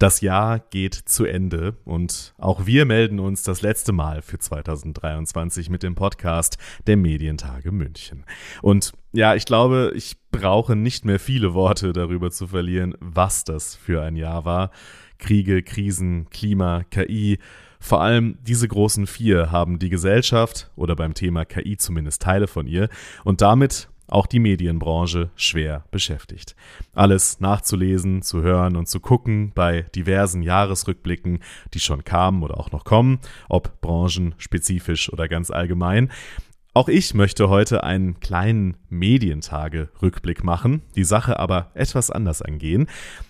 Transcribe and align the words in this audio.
Das 0.00 0.22
Jahr 0.22 0.60
geht 0.60 0.94
zu 0.94 1.26
Ende 1.26 1.76
und 1.84 2.32
auch 2.38 2.64
wir 2.64 2.86
melden 2.86 3.20
uns 3.20 3.42
das 3.42 3.60
letzte 3.60 3.92
Mal 3.92 4.22
für 4.22 4.38
2023 4.38 5.68
mit 5.68 5.82
dem 5.82 5.94
Podcast 5.94 6.56
der 6.86 6.96
Medientage 6.96 7.70
München. 7.70 8.24
Und 8.62 8.94
ja, 9.12 9.34
ich 9.34 9.44
glaube, 9.44 9.92
ich 9.94 10.16
brauche 10.30 10.74
nicht 10.74 11.04
mehr 11.04 11.20
viele 11.20 11.52
Worte 11.52 11.92
darüber 11.92 12.30
zu 12.30 12.46
verlieren, 12.46 12.94
was 13.00 13.44
das 13.44 13.76
für 13.76 14.00
ein 14.00 14.16
Jahr 14.16 14.46
war. 14.46 14.70
Kriege, 15.18 15.62
Krisen, 15.62 16.30
Klima, 16.30 16.82
KI. 16.84 17.38
Vor 17.78 18.00
allem 18.00 18.38
diese 18.40 18.68
großen 18.68 19.06
vier 19.06 19.52
haben 19.52 19.78
die 19.78 19.90
Gesellschaft 19.90 20.70
oder 20.76 20.96
beim 20.96 21.12
Thema 21.12 21.44
KI 21.44 21.76
zumindest 21.76 22.22
Teile 22.22 22.46
von 22.46 22.66
ihr 22.66 22.88
und 23.22 23.42
damit 23.42 23.90
auch 24.10 24.26
die 24.26 24.38
Medienbranche 24.38 25.30
schwer 25.36 25.84
beschäftigt. 25.90 26.54
Alles 26.94 27.40
nachzulesen, 27.40 28.22
zu 28.22 28.42
hören 28.42 28.76
und 28.76 28.88
zu 28.88 29.00
gucken 29.00 29.52
bei 29.54 29.82
diversen 29.94 30.42
Jahresrückblicken, 30.42 31.40
die 31.74 31.80
schon 31.80 32.04
kamen 32.04 32.42
oder 32.42 32.58
auch 32.58 32.72
noch 32.72 32.84
kommen, 32.84 33.20
ob 33.48 33.80
branchenspezifisch 33.80 35.12
oder 35.12 35.28
ganz 35.28 35.50
allgemein. 35.50 36.10
Auch 36.72 36.88
ich 36.88 37.14
möchte 37.14 37.48
heute 37.48 37.82
einen 37.82 38.20
kleinen 38.20 38.76
Medientage-Rückblick 38.90 40.44
machen, 40.44 40.82
die 40.94 41.02
Sache 41.02 41.40
aber 41.40 41.72
etwas 41.74 42.12
anders 42.12 42.42
angehen. 42.42 42.86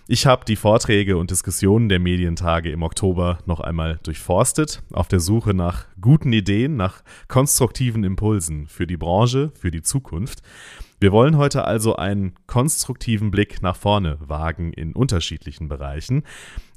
Ich 0.07 0.27
habe 0.27 0.45
die 0.45 0.55
Vorträge 0.55 1.17
und 1.17 1.31
Diskussionen 1.31 1.89
der 1.89 1.97
Medientage 1.97 2.69
im 2.69 2.83
Oktober 2.83 3.39
noch 3.47 3.59
einmal 3.59 3.99
durchforstet, 4.03 4.83
auf 4.93 5.07
der 5.07 5.19
Suche 5.19 5.55
nach 5.55 5.87
guten 5.99 6.31
Ideen, 6.33 6.75
nach 6.75 7.01
konstruktiven 7.29 8.03
Impulsen 8.03 8.67
für 8.67 8.85
die 8.85 8.97
Branche, 8.97 9.51
für 9.59 9.71
die 9.71 9.81
Zukunft. 9.81 10.43
Wir 10.99 11.11
wollen 11.11 11.35
heute 11.35 11.65
also 11.65 11.95
einen 11.95 12.33
konstruktiven 12.45 13.31
Blick 13.31 13.63
nach 13.63 13.75
vorne 13.75 14.19
wagen 14.19 14.71
in 14.71 14.93
unterschiedlichen 14.93 15.67
Bereichen. 15.67 16.21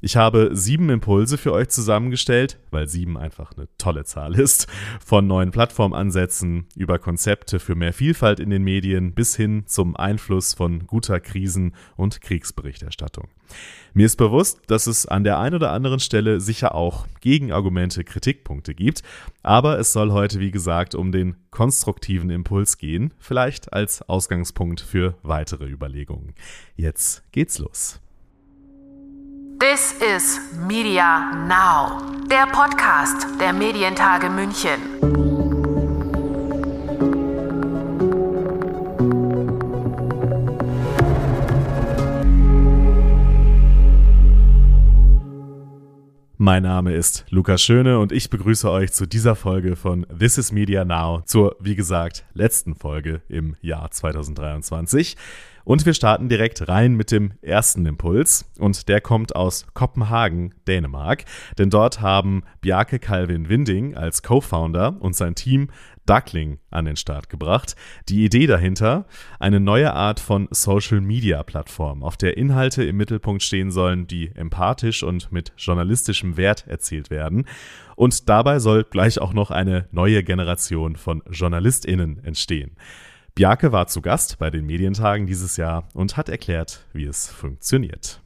Ich 0.05 0.17
habe 0.17 0.51
sieben 0.53 0.91
Impulse 0.91 1.35
für 1.35 1.51
euch 1.51 1.69
zusammengestellt, 1.69 2.59
weil 2.69 2.87
sieben 2.87 3.17
einfach 3.17 3.53
eine 3.57 3.67
tolle 3.79 4.03
Zahl 4.03 4.35
ist, 4.39 4.67
von 5.03 5.25
neuen 5.25 5.49
Plattformansätzen 5.49 6.67
über 6.75 6.99
Konzepte 6.99 7.59
für 7.59 7.73
mehr 7.73 7.91
Vielfalt 7.91 8.39
in 8.39 8.51
den 8.51 8.61
Medien 8.61 9.15
bis 9.15 9.35
hin 9.35 9.63
zum 9.65 9.95
Einfluss 9.95 10.53
von 10.53 10.85
guter 10.85 11.19
Krisen- 11.19 11.73
und 11.95 12.21
Kriegsberichterstattung. 12.21 13.29
Mir 13.95 14.05
ist 14.05 14.17
bewusst, 14.17 14.59
dass 14.67 14.85
es 14.85 15.07
an 15.07 15.23
der 15.23 15.39
einen 15.39 15.55
oder 15.55 15.71
anderen 15.71 15.99
Stelle 15.99 16.39
sicher 16.39 16.75
auch 16.75 17.07
Gegenargumente, 17.21 18.03
Kritikpunkte 18.03 18.75
gibt, 18.75 19.01
aber 19.41 19.79
es 19.79 19.91
soll 19.91 20.11
heute, 20.11 20.39
wie 20.39 20.51
gesagt, 20.51 20.93
um 20.93 21.11
den 21.11 21.35
konstruktiven 21.49 22.29
Impuls 22.29 22.77
gehen, 22.77 23.11
vielleicht 23.17 23.73
als 23.73 24.03
Ausgangspunkt 24.03 24.81
für 24.81 25.17
weitere 25.23 25.65
Überlegungen. 25.65 26.35
Jetzt 26.75 27.23
geht's 27.31 27.57
los. 27.57 28.01
This 29.59 29.93
is 30.01 30.41
Media 30.67 31.31
Now, 31.47 32.01
der 32.29 32.45
Podcast 32.47 33.27
der 33.39 33.53
Medientage 33.53 34.29
München. 34.29 34.81
Mein 46.37 46.63
Name 46.63 46.93
ist 46.93 47.25
Lukas 47.29 47.63
Schöne 47.63 47.97
und 47.99 48.11
ich 48.11 48.29
begrüße 48.29 48.69
euch 48.69 48.91
zu 48.91 49.07
dieser 49.07 49.35
Folge 49.35 49.75
von 49.75 50.05
This 50.19 50.37
is 50.37 50.51
Media 50.51 50.83
Now, 50.83 51.21
zur, 51.25 51.55
wie 51.59 51.75
gesagt, 51.75 52.25
letzten 52.33 52.75
Folge 52.75 53.21
im 53.29 53.55
Jahr 53.61 53.89
2023. 53.89 55.15
Und 55.65 55.85
wir 55.85 55.95
starten 55.95 56.29
direkt 56.29 56.69
rein 56.69 56.93
mit 56.93 57.11
dem 57.11 57.33
ersten 57.41 57.85
Impuls 57.87 58.49
und 58.59 58.87
der 58.87 59.01
kommt 59.01 59.35
aus 59.35 59.65
Kopenhagen, 59.73 60.53
Dänemark. 60.67 61.25
Denn 61.57 61.71
dort 61.71 62.01
haben 62.01 62.43
Bjarke 62.61 62.99
Calvin 62.99 63.49
Winding 63.49 63.95
als 63.95 64.21
Co-Founder 64.21 64.95
und 64.99 65.15
sein 65.15 65.33
Team 65.33 65.69
Duckling 66.05 66.59
an 66.69 66.85
den 66.85 66.97
Start 66.97 67.29
gebracht. 67.29 67.75
Die 68.09 68.23
Idee 68.23 68.45
dahinter, 68.45 69.07
eine 69.39 69.59
neue 69.59 69.91
Art 69.93 70.19
von 70.19 70.47
Social-Media-Plattform, 70.51 72.03
auf 72.03 72.15
der 72.15 72.37
Inhalte 72.37 72.83
im 72.83 72.97
Mittelpunkt 72.97 73.41
stehen 73.41 73.71
sollen, 73.71 74.05
die 74.05 74.31
empathisch 74.35 75.01
und 75.01 75.31
mit 75.31 75.51
journalistischem 75.57 76.37
Wert 76.37 76.67
erzielt 76.67 77.09
werden. 77.09 77.47
Und 77.95 78.29
dabei 78.29 78.59
soll 78.59 78.83
gleich 78.83 79.19
auch 79.19 79.33
noch 79.33 79.49
eine 79.49 79.87
neue 79.91 80.23
Generation 80.23 80.95
von 80.95 81.23
JournalistInnen 81.31 82.23
entstehen. 82.23 82.75
Bjarke 83.35 83.73
war 83.73 83.87
zu 83.87 84.01
Gast 84.01 84.39
bei 84.39 84.49
den 84.49 84.65
Medientagen 84.65 85.27
dieses 85.27 85.57
Jahr 85.57 85.89
und 85.93 86.15
hat 86.15 86.29
erklärt, 86.29 86.79
wie 86.93 87.03
es 87.03 87.27
funktioniert. 87.27 88.21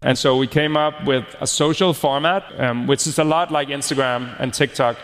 And 0.00 0.16
so 0.16 0.40
we 0.40 0.46
came 0.46 0.78
up 0.78 1.06
with 1.06 1.24
a 1.40 1.46
social 1.46 1.92
format, 1.92 2.44
um, 2.60 2.86
which 2.86 3.04
is 3.06 3.18
a 3.18 3.24
lot 3.24 3.50
like 3.50 3.68
Instagram 3.68 4.28
and 4.38 4.54
TikTok. 4.54 4.96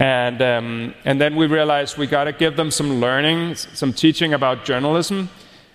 And, 0.00 0.40
um, 0.42 0.94
and 1.04 1.20
then 1.20 1.36
we 1.36 1.46
realized 1.46 1.96
we 1.96 2.08
got 2.08 2.24
to 2.24 2.32
give 2.32 2.56
them 2.56 2.72
some 2.72 2.98
learning, 2.98 3.54
some 3.54 3.92
teaching 3.92 4.34
about 4.34 4.64
journalism, 4.64 5.28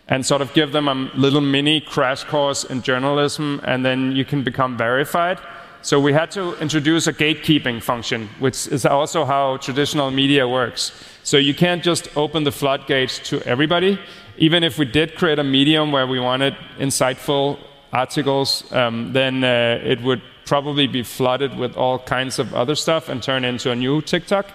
and 0.09 0.25
sort 0.25 0.41
of 0.41 0.53
give 0.53 0.73
them 0.73 0.89
a 0.89 1.09
little 1.15 1.39
mini 1.39 1.79
crash 1.79 2.25
course 2.25 2.65
in 2.65 2.81
journalism, 2.81 3.61
and 3.63 3.85
then 3.85 4.11
you 4.11 4.25
can 4.25 4.43
become 4.43 4.75
verified. 4.75 5.39
So 5.81 5.97
we 5.97 6.11
had 6.11 6.29
to 6.31 6.57
introduce 6.59 7.07
a 7.07 7.13
gatekeeping 7.13 7.81
function, 7.81 8.27
which 8.39 8.67
is 8.67 8.85
also 8.85 9.23
how 9.23 9.57
traditional 9.57 10.11
media 10.11 10.45
works. 10.45 10.91
So 11.27 11.35
you 11.35 11.53
can't 11.53 11.83
just 11.83 12.07
open 12.15 12.45
the 12.45 12.53
floodgates 12.53 13.19
to 13.27 13.41
everybody. 13.45 13.99
Even 14.37 14.63
if 14.63 14.77
we 14.77 14.85
did 14.85 15.15
create 15.15 15.39
a 15.39 15.43
medium 15.43 15.91
where 15.91 16.07
we 16.07 16.21
wanted 16.21 16.55
insightful 16.79 17.59
articles, 17.91 18.63
um, 18.71 19.11
then 19.11 19.43
uh, 19.43 19.77
it 19.83 20.01
would 20.03 20.21
probably 20.45 20.87
be 20.87 21.03
flooded 21.03 21.57
with 21.57 21.75
all 21.75 21.99
kinds 21.99 22.39
of 22.39 22.53
other 22.53 22.75
stuff 22.75 23.09
and 23.09 23.21
turn 23.21 23.43
into 23.43 23.71
a 23.71 23.75
new 23.75 24.01
TikTok. 24.01 24.45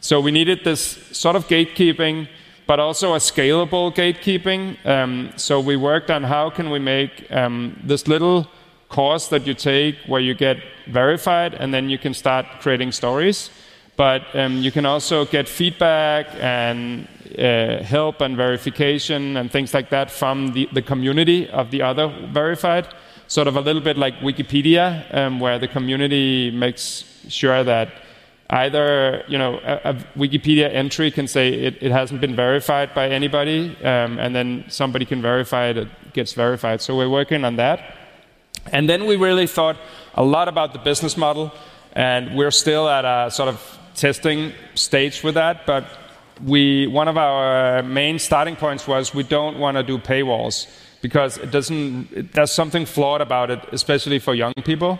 So 0.00 0.20
we 0.20 0.30
needed 0.30 0.64
this 0.64 0.98
sort 1.12 1.34
of 1.34 1.48
gatekeeping, 1.48 2.28
but 2.66 2.78
also 2.78 3.14
a 3.14 3.20
scalable 3.20 3.90
gatekeeping. 3.94 4.76
Um, 4.84 5.32
so 5.36 5.58
we 5.60 5.76
worked 5.76 6.10
on 6.10 6.24
how 6.24 6.50
can 6.50 6.68
we 6.68 6.78
make 6.78 7.32
um, 7.32 7.80
this 7.82 8.06
little 8.06 8.46
course 8.90 9.28
that 9.28 9.46
you 9.46 9.54
take 9.54 9.96
where 10.06 10.20
you 10.20 10.34
get 10.34 10.58
verified 10.88 11.54
and 11.54 11.72
then 11.72 11.88
you 11.88 11.96
can 11.96 12.12
start 12.12 12.44
creating 12.60 12.92
stories. 12.92 13.48
But 13.98 14.22
um, 14.34 14.58
you 14.58 14.70
can 14.70 14.86
also 14.86 15.26
get 15.26 15.48
feedback 15.48 16.28
and 16.38 17.08
uh, 17.36 17.82
help 17.82 18.20
and 18.20 18.36
verification 18.36 19.36
and 19.36 19.50
things 19.50 19.74
like 19.74 19.90
that 19.90 20.08
from 20.08 20.52
the, 20.52 20.68
the 20.72 20.82
community 20.82 21.50
of 21.50 21.72
the 21.72 21.82
other 21.82 22.06
verified 22.32 22.86
sort 23.26 23.46
of 23.46 23.56
a 23.56 23.60
little 23.60 23.82
bit 23.82 23.98
like 23.98 24.14
Wikipedia, 24.20 25.14
um, 25.14 25.40
where 25.40 25.58
the 25.58 25.68
community 25.68 26.50
makes 26.50 27.04
sure 27.28 27.62
that 27.64 27.88
either 28.50 29.24
you 29.28 29.36
know 29.36 29.60
a, 29.64 29.90
a 29.90 29.94
Wikipedia 30.16 30.72
entry 30.72 31.10
can 31.10 31.28
say 31.28 31.48
it, 31.48 31.82
it, 31.82 31.92
hasn't 31.92 32.20
been 32.20 32.34
verified 32.34 32.94
by 32.94 33.08
anybody, 33.08 33.76
um, 33.84 34.18
and 34.18 34.34
then 34.34 34.64
somebody 34.68 35.04
can 35.04 35.20
verify 35.20 35.66
it, 35.66 35.76
it 35.76 35.88
gets 36.14 36.32
verified. 36.32 36.80
So 36.80 36.96
we're 36.96 37.10
working 37.10 37.44
on 37.44 37.56
that, 37.56 37.96
and 38.72 38.88
then 38.88 39.06
we 39.06 39.16
really 39.16 39.46
thought 39.46 39.76
a 40.14 40.24
lot 40.24 40.48
about 40.48 40.72
the 40.72 40.78
business 40.78 41.16
model, 41.16 41.52
and 41.92 42.34
we're 42.34 42.50
still 42.50 42.88
at 42.88 43.04
a 43.04 43.30
sort 43.30 43.50
of 43.50 43.77
testing 43.98 44.52
stage 44.74 45.22
with 45.22 45.34
that, 45.34 45.66
but. 45.66 45.84
We, 46.44 46.86
one 46.86 47.08
of 47.08 47.16
our 47.18 47.82
main 47.82 48.20
starting 48.20 48.54
points 48.54 48.86
was 48.86 49.12
we 49.12 49.24
don't 49.24 49.58
want 49.58 49.76
to 49.76 49.82
do 49.82 49.98
paywalls 49.98 50.68
because 51.00 51.38
it 51.38 51.50
doesn't, 51.50 52.12
it, 52.12 52.32
there's 52.32 52.52
something 52.52 52.86
flawed 52.86 53.20
about 53.20 53.50
it, 53.50 53.60
especially 53.72 54.18
for 54.18 54.34
young 54.34 54.54
people. 54.64 54.98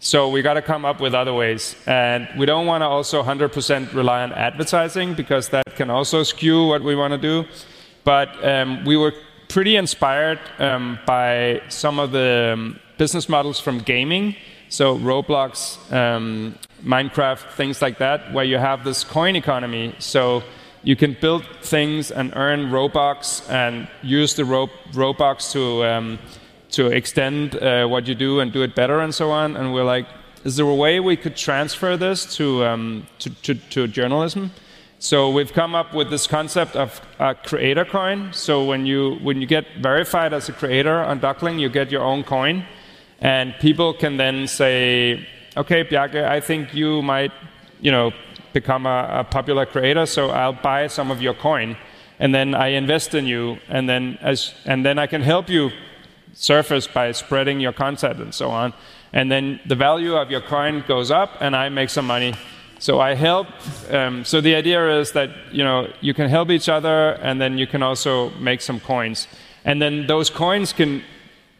So 0.00 0.28
we 0.28 0.42
got 0.42 0.54
to 0.54 0.62
come 0.62 0.84
up 0.84 1.00
with 1.00 1.14
other 1.14 1.34
ways. 1.34 1.74
And 1.86 2.28
we 2.38 2.46
don't 2.46 2.66
want 2.66 2.82
to 2.82 2.86
also 2.86 3.22
100% 3.22 3.92
rely 3.94 4.22
on 4.22 4.32
advertising 4.32 5.14
because 5.14 5.48
that 5.48 5.76
can 5.76 5.90
also 5.90 6.22
skew 6.22 6.66
what 6.66 6.82
we 6.82 6.94
want 6.94 7.12
to 7.12 7.18
do. 7.18 7.44
But 8.04 8.28
um, 8.44 8.84
we 8.84 8.96
were 8.96 9.12
pretty 9.48 9.76
inspired 9.76 10.38
um, 10.58 10.98
by 11.06 11.62
some 11.68 11.98
of 11.98 12.12
the 12.12 12.52
um, 12.54 12.80
business 12.96 13.28
models 13.28 13.58
from 13.58 13.78
gaming. 13.78 14.36
So 14.68 14.98
Roblox, 14.98 15.78
um, 15.92 16.56
Minecraft, 16.84 17.50
things 17.52 17.82
like 17.82 17.98
that, 17.98 18.32
where 18.32 18.44
you 18.44 18.58
have 18.58 18.84
this 18.84 19.04
coin 19.04 19.36
economy. 19.36 19.94
So 19.98 20.42
you 20.82 20.96
can 20.96 21.16
build 21.20 21.44
things 21.62 22.10
and 22.10 22.32
earn 22.36 22.70
Robux 22.70 23.48
and 23.50 23.88
use 24.02 24.34
the 24.34 24.44
Ro- 24.44 24.70
Robux 24.92 25.52
to 25.52 25.84
um, 25.84 26.18
to 26.70 26.86
extend 26.86 27.56
uh, 27.56 27.86
what 27.86 28.06
you 28.06 28.14
do 28.14 28.40
and 28.40 28.52
do 28.52 28.62
it 28.62 28.74
better 28.74 29.00
and 29.00 29.14
so 29.14 29.30
on. 29.30 29.56
And 29.56 29.72
we're 29.72 29.84
like, 29.84 30.06
is 30.44 30.56
there 30.56 30.66
a 30.66 30.74
way 30.74 31.00
we 31.00 31.16
could 31.16 31.36
transfer 31.36 31.96
this 31.96 32.36
to 32.36 32.64
um, 32.64 33.06
to, 33.18 33.30
to, 33.42 33.54
to, 33.54 33.88
journalism? 33.88 34.50
So 35.00 35.30
we've 35.30 35.52
come 35.52 35.74
up 35.74 35.94
with 35.94 36.10
this 36.10 36.26
concept 36.26 36.76
of 36.76 37.00
a 37.18 37.34
creator 37.34 37.84
coin. 37.84 38.32
So 38.32 38.64
when 38.64 38.86
you 38.86 39.18
when 39.22 39.40
you 39.40 39.46
get 39.46 39.64
verified 39.80 40.32
as 40.32 40.48
a 40.48 40.52
creator 40.52 40.98
on 41.00 41.20
Duckling, 41.20 41.58
you 41.58 41.68
get 41.68 41.90
your 41.90 42.02
own 42.02 42.24
coin, 42.24 42.64
and 43.20 43.54
people 43.60 43.94
can 43.94 44.16
then 44.16 44.46
say, 44.46 45.26
okay, 45.58 45.84
Bjarke, 45.84 46.24
I 46.24 46.40
think 46.40 46.72
you 46.72 47.02
might, 47.02 47.32
you 47.80 47.90
know, 47.90 48.12
become 48.52 48.86
a, 48.86 49.20
a, 49.20 49.24
popular 49.24 49.66
creator, 49.66 50.06
so 50.06 50.30
I'll 50.30 50.52
buy 50.52 50.86
some 50.86 51.10
of 51.10 51.20
your 51.20 51.34
coin, 51.34 51.76
and 52.18 52.34
then 52.34 52.54
I 52.54 52.68
invest 52.68 53.14
in 53.14 53.26
you, 53.26 53.58
and 53.68 53.88
then 53.88 54.18
as 54.22 54.54
and 54.64 54.84
then 54.86 54.98
I 54.98 55.06
can 55.06 55.22
help 55.22 55.48
you 55.48 55.70
surface 56.32 56.86
by 56.86 57.12
spreading 57.12 57.60
your 57.60 57.72
content 57.72 58.18
and 58.20 58.34
so 58.34 58.50
on. 58.50 58.72
And 59.12 59.30
then 59.30 59.60
the 59.66 59.74
value 59.74 60.14
of 60.14 60.30
your 60.30 60.40
coin 60.40 60.84
goes 60.86 61.10
up, 61.10 61.30
and 61.40 61.54
I 61.56 61.68
make 61.68 61.90
some 61.90 62.06
money. 62.06 62.34
So 62.78 63.00
I 63.00 63.14
help. 63.14 63.48
Um, 63.90 64.24
so 64.24 64.40
the 64.40 64.54
idea 64.54 65.00
is 65.00 65.12
that 65.12 65.30
you 65.52 65.64
know 65.64 65.88
you 66.00 66.14
can 66.14 66.28
help 66.28 66.50
each 66.50 66.68
other, 66.68 67.18
and 67.22 67.40
then 67.40 67.58
you 67.58 67.66
can 67.66 67.82
also 67.82 68.30
make 68.38 68.60
some 68.60 68.80
coins. 68.80 69.28
And 69.64 69.82
then 69.82 70.06
those 70.06 70.30
coins 70.30 70.72
can, 70.72 71.02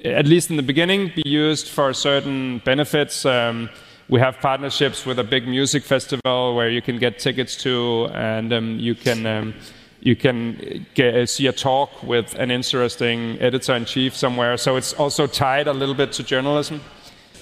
at 0.05 0.27
least 0.27 0.51
in 0.51 0.57
the 0.57 0.63
beginning, 0.63 1.13
be 1.15 1.29
used 1.29 1.69
for 1.69 1.93
certain 1.93 2.63
benefits. 2.65 3.25
Um, 3.25 3.69
we 4.09 4.21
have 4.21 4.39
partnerships 4.41 5.05
with 5.05 5.19
a 5.19 5.25
big 5.25 5.47
music 5.47 5.83
festival 5.85 6.55
where 6.55 6.71
you 6.71 6.81
can 6.81 6.99
get 6.99 7.19
tickets 7.19 7.57
to, 7.57 8.09
and 8.15 8.53
um, 8.53 8.79
you 8.79 8.95
can 8.95 9.27
um, 9.27 9.55
you 10.01 10.17
can 10.17 10.87
get, 10.95 11.29
see 11.29 11.47
a 11.47 11.53
talk 11.53 12.03
with 12.03 12.35
an 12.35 12.51
interesting 12.51 13.37
editor 13.41 13.75
in 13.75 13.85
chief 13.85 14.17
somewhere. 14.17 14.57
So 14.57 14.77
it's 14.77 14.95
also 14.95 15.27
tied 15.27 15.67
a 15.67 15.73
little 15.73 15.95
bit 15.95 16.13
to 16.13 16.23
journalism. 16.23 16.81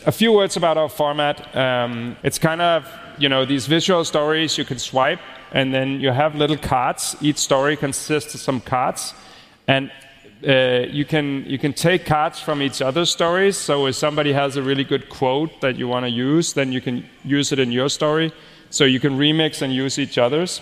A 0.07 0.13
few 0.13 0.33
words 0.33 0.57
about 0.57 0.77
our 0.79 0.89
format. 0.89 1.55
Um, 1.55 2.17
it's 2.23 2.39
kind 2.39 2.61
of 2.61 2.89
you 3.19 3.29
know 3.29 3.45
these 3.45 3.67
visual 3.67 4.05
stories 4.05 4.59
you 4.59 4.65
can 4.65 4.79
swipe, 4.79 5.21
and 5.53 5.73
then 5.73 6.01
you 6.01 6.11
have 6.11 6.35
little 6.35 6.57
cards. 6.57 7.17
Each 7.21 7.39
story 7.39 7.77
consists 7.77 8.35
of 8.35 8.41
some 8.41 8.61
cards, 8.61 9.15
and 9.69 9.93
uh, 10.47 10.87
you 10.91 11.05
can 11.05 11.45
you 11.47 11.59
can 11.59 11.73
take 11.73 12.05
cards 12.05 12.41
from 12.41 12.61
each 12.61 12.83
other's 12.83 13.11
stories. 13.11 13.57
So 13.57 13.87
if 13.87 13.95
somebody 13.95 14.33
has 14.33 14.57
a 14.57 14.63
really 14.63 14.85
good 14.85 15.09
quote 15.09 15.61
that 15.61 15.77
you 15.77 15.89
want 15.89 16.05
to 16.05 16.11
use, 16.11 16.53
then 16.53 16.73
you 16.73 16.81
can 16.81 17.05
use 17.25 17.53
it 17.53 17.59
in 17.59 17.73
your 17.73 17.89
story. 17.89 18.33
So 18.71 18.85
you 18.85 19.01
can 19.01 19.17
remix 19.17 19.63
and 19.63 19.73
use 19.73 19.99
each 19.99 20.19
other's. 20.19 20.61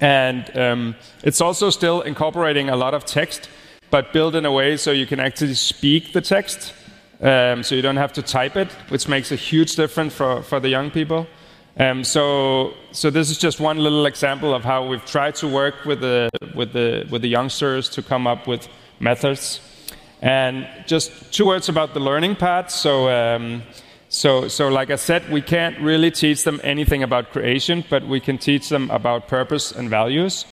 And 0.00 0.56
um, 0.56 0.96
it's 1.22 1.40
also 1.40 1.70
still 1.70 2.00
incorporating 2.00 2.68
a 2.68 2.76
lot 2.76 2.94
of 2.94 3.04
text, 3.04 3.48
but 3.90 4.12
built 4.12 4.34
in 4.34 4.44
a 4.44 4.50
way 4.50 4.76
so 4.76 4.90
you 4.90 5.06
can 5.06 5.20
actually 5.20 5.54
speak 5.54 6.12
the 6.12 6.20
text. 6.20 6.74
Um, 7.20 7.62
so 7.62 7.76
you 7.76 7.82
don't 7.82 7.98
have 7.98 8.12
to 8.14 8.22
type 8.22 8.56
it, 8.56 8.68
which 8.88 9.06
makes 9.06 9.30
a 9.30 9.36
huge 9.36 9.76
difference 9.76 10.12
for, 10.12 10.42
for 10.42 10.58
the 10.58 10.68
young 10.68 10.90
people. 10.90 11.28
Um, 11.78 12.04
so, 12.04 12.74
so 12.92 13.08
this 13.10 13.30
is 13.30 13.38
just 13.38 13.58
one 13.58 13.78
little 13.78 14.06
example 14.06 14.54
of 14.54 14.62
how 14.62 14.86
we've 14.86 15.04
tried 15.06 15.34
to 15.36 15.48
work 15.48 15.84
with 15.84 16.00
the, 16.00 16.28
with 16.54 16.72
the, 16.72 17.06
with 17.10 17.22
the 17.22 17.28
youngsters 17.28 17.88
to 17.90 18.02
come 18.02 18.26
up 18.26 18.46
with 18.46 18.68
methods. 19.00 19.60
And 20.20 20.68
just 20.86 21.32
two 21.32 21.46
words 21.46 21.68
about 21.68 21.94
the 21.94 22.00
learning 22.00 22.36
part. 22.36 22.70
So, 22.70 23.08
um, 23.08 23.62
so, 24.08 24.48
so 24.48 24.68
like 24.68 24.90
I 24.90 24.96
said, 24.96 25.30
we 25.30 25.40
can't 25.40 25.80
really 25.80 26.10
teach 26.10 26.44
them 26.44 26.60
anything 26.62 27.02
about 27.02 27.32
creation, 27.32 27.84
but 27.88 28.06
we 28.06 28.20
can 28.20 28.36
teach 28.36 28.68
them 28.68 28.90
about 28.90 29.26
purpose 29.26 29.72
and 29.72 29.88
values. 29.88 30.44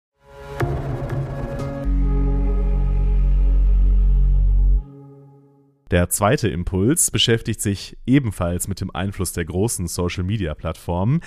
Der 5.90 6.11
zweite 6.11 6.49
Impuls 6.49 7.11
beschäftigt 7.11 7.62
sich 7.62 7.96
ebenfalls 8.06 8.69
mit 8.69 8.81
dem 8.81 8.94
Einfluss 8.94 9.32
der 9.32 9.46
großen 9.46 9.87
Social-Media-Plattformen, 9.87 11.20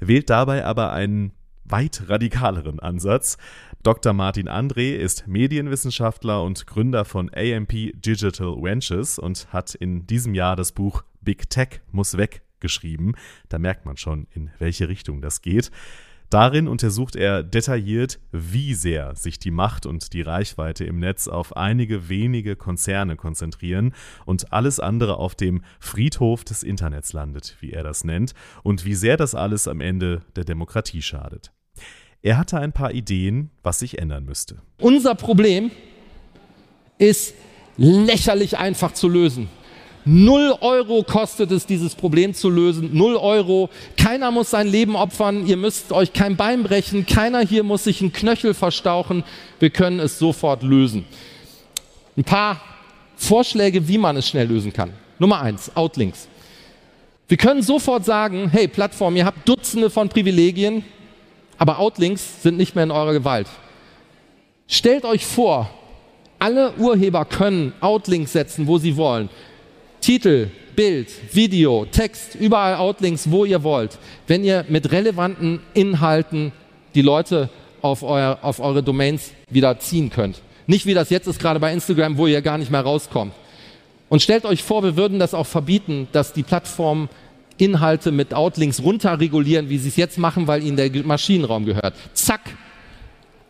wählt 0.00 0.28
dabei 0.28 0.64
aber 0.64 0.92
einen 0.92 1.32
weit 1.64 2.04
radikaleren 2.08 2.80
Ansatz. 2.80 3.36
Dr. 3.82 4.12
Martin 4.12 4.48
André 4.48 4.94
ist 4.96 5.28
Medienwissenschaftler 5.28 6.42
und 6.42 6.66
Gründer 6.66 7.04
von 7.04 7.30
AMP 7.32 7.92
Digital 7.94 8.56
Ventures 8.60 9.18
und 9.18 9.52
hat 9.52 9.74
in 9.74 10.06
diesem 10.06 10.34
Jahr 10.34 10.56
das 10.56 10.72
Buch 10.72 11.04
Big 11.20 11.48
Tech 11.50 11.80
muss 11.92 12.16
weg 12.16 12.42
geschrieben. 12.60 13.14
Da 13.48 13.58
merkt 13.58 13.84
man 13.84 13.96
schon, 13.96 14.26
in 14.32 14.50
welche 14.58 14.88
Richtung 14.88 15.20
das 15.20 15.42
geht. 15.42 15.70
Darin 16.30 16.68
untersucht 16.68 17.16
er 17.16 17.42
detailliert, 17.42 18.18
wie 18.32 18.74
sehr 18.74 19.14
sich 19.16 19.38
die 19.38 19.50
Macht 19.50 19.86
und 19.86 20.12
die 20.12 20.20
Reichweite 20.20 20.84
im 20.84 20.98
Netz 20.98 21.26
auf 21.26 21.56
einige 21.56 22.10
wenige 22.10 22.54
Konzerne 22.54 23.16
konzentrieren 23.16 23.94
und 24.26 24.52
alles 24.52 24.78
andere 24.78 25.16
auf 25.16 25.34
dem 25.34 25.62
Friedhof 25.80 26.44
des 26.44 26.62
Internets 26.62 27.14
landet, 27.14 27.56
wie 27.60 27.72
er 27.72 27.82
das 27.82 28.04
nennt, 28.04 28.34
und 28.62 28.84
wie 28.84 28.94
sehr 28.94 29.16
das 29.16 29.34
alles 29.34 29.68
am 29.68 29.80
Ende 29.80 30.20
der 30.36 30.44
Demokratie 30.44 31.00
schadet. 31.00 31.50
Er 32.20 32.36
hatte 32.36 32.58
ein 32.58 32.72
paar 32.72 32.92
Ideen, 32.92 33.50
was 33.62 33.78
sich 33.78 33.98
ändern 33.98 34.24
müsste. 34.24 34.60
Unser 34.80 35.14
Problem 35.14 35.70
ist 36.98 37.34
lächerlich 37.78 38.58
einfach 38.58 38.92
zu 38.92 39.08
lösen. 39.08 39.48
Null 40.10 40.56
Euro 40.62 41.02
kostet 41.02 41.50
es, 41.50 41.66
dieses 41.66 41.94
Problem 41.94 42.32
zu 42.32 42.48
lösen. 42.48 42.90
Null 42.94 43.16
Euro. 43.16 43.68
Keiner 43.98 44.30
muss 44.30 44.48
sein 44.48 44.66
Leben 44.66 44.96
opfern. 44.96 45.46
Ihr 45.46 45.58
müsst 45.58 45.92
euch 45.92 46.14
kein 46.14 46.34
Bein 46.34 46.62
brechen. 46.62 47.04
Keiner 47.04 47.40
hier 47.40 47.62
muss 47.62 47.84
sich 47.84 48.00
einen 48.00 48.14
Knöchel 48.14 48.54
verstauchen. 48.54 49.22
Wir 49.60 49.68
können 49.68 50.00
es 50.00 50.18
sofort 50.18 50.62
lösen. 50.62 51.04
Ein 52.16 52.24
paar 52.24 52.58
Vorschläge, 53.16 53.86
wie 53.86 53.98
man 53.98 54.16
es 54.16 54.26
schnell 54.26 54.46
lösen 54.46 54.72
kann. 54.72 54.94
Nummer 55.18 55.42
eins, 55.42 55.70
Outlinks. 55.76 56.26
Wir 57.28 57.36
können 57.36 57.60
sofort 57.60 58.06
sagen, 58.06 58.48
hey 58.48 58.66
Plattform, 58.66 59.14
ihr 59.14 59.26
habt 59.26 59.46
Dutzende 59.46 59.90
von 59.90 60.08
Privilegien, 60.08 60.86
aber 61.58 61.80
Outlinks 61.80 62.42
sind 62.42 62.56
nicht 62.56 62.74
mehr 62.74 62.84
in 62.84 62.90
eurer 62.90 63.12
Gewalt. 63.12 63.48
Stellt 64.68 65.04
euch 65.04 65.26
vor, 65.26 65.68
alle 66.38 66.72
Urheber 66.78 67.26
können 67.26 67.74
Outlinks 67.82 68.32
setzen, 68.32 68.66
wo 68.66 68.78
sie 68.78 68.96
wollen. 68.96 69.28
Titel, 70.00 70.48
Bild, 70.76 71.08
Video, 71.34 71.86
Text, 71.86 72.34
überall 72.36 72.76
Outlinks, 72.76 73.30
wo 73.30 73.44
ihr 73.44 73.62
wollt, 73.62 73.98
wenn 74.26 74.44
ihr 74.44 74.64
mit 74.68 74.92
relevanten 74.92 75.60
Inhalten 75.74 76.52
die 76.94 77.02
Leute 77.02 77.50
auf, 77.82 78.02
euer, 78.02 78.38
auf 78.42 78.60
eure 78.60 78.82
Domains 78.82 79.32
wieder 79.50 79.78
ziehen 79.80 80.10
könnt. 80.10 80.40
Nicht 80.66 80.86
wie 80.86 80.94
das 80.94 81.10
jetzt 81.10 81.26
ist, 81.26 81.40
gerade 81.40 81.60
bei 81.60 81.72
Instagram, 81.72 82.16
wo 82.16 82.26
ihr 82.26 82.42
gar 82.42 82.58
nicht 82.58 82.70
mehr 82.70 82.82
rauskommt. 82.82 83.32
Und 84.08 84.22
stellt 84.22 84.44
euch 84.44 84.62
vor, 84.62 84.82
wir 84.82 84.96
würden 84.96 85.18
das 85.18 85.34
auch 85.34 85.46
verbieten, 85.46 86.08
dass 86.12 86.32
die 86.32 86.42
Plattformen 86.42 87.08
Inhalte 87.58 88.12
mit 88.12 88.32
Outlinks 88.32 88.82
runterregulieren, 88.82 89.68
wie 89.68 89.78
sie 89.78 89.88
es 89.88 89.96
jetzt 89.96 90.18
machen, 90.18 90.46
weil 90.46 90.62
ihnen 90.62 90.76
der 90.76 90.90
Maschinenraum 91.04 91.64
gehört. 91.64 91.94
Zack. 92.14 92.40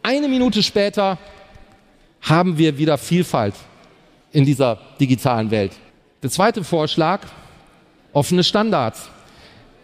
Eine 0.03 0.29
Minute 0.29 0.63
später 0.63 1.19
haben 2.23 2.57
wir 2.57 2.79
wieder 2.79 2.97
Vielfalt 2.99 3.55
in 4.33 4.45
dieser 4.45 4.79
digitalen 4.99 5.51
Welt. 5.51 5.73
Der 6.23 6.31
zweite 6.31 6.65
Vorschlag, 6.65 7.21
offene 8.13 8.43
Standards. 8.43 9.09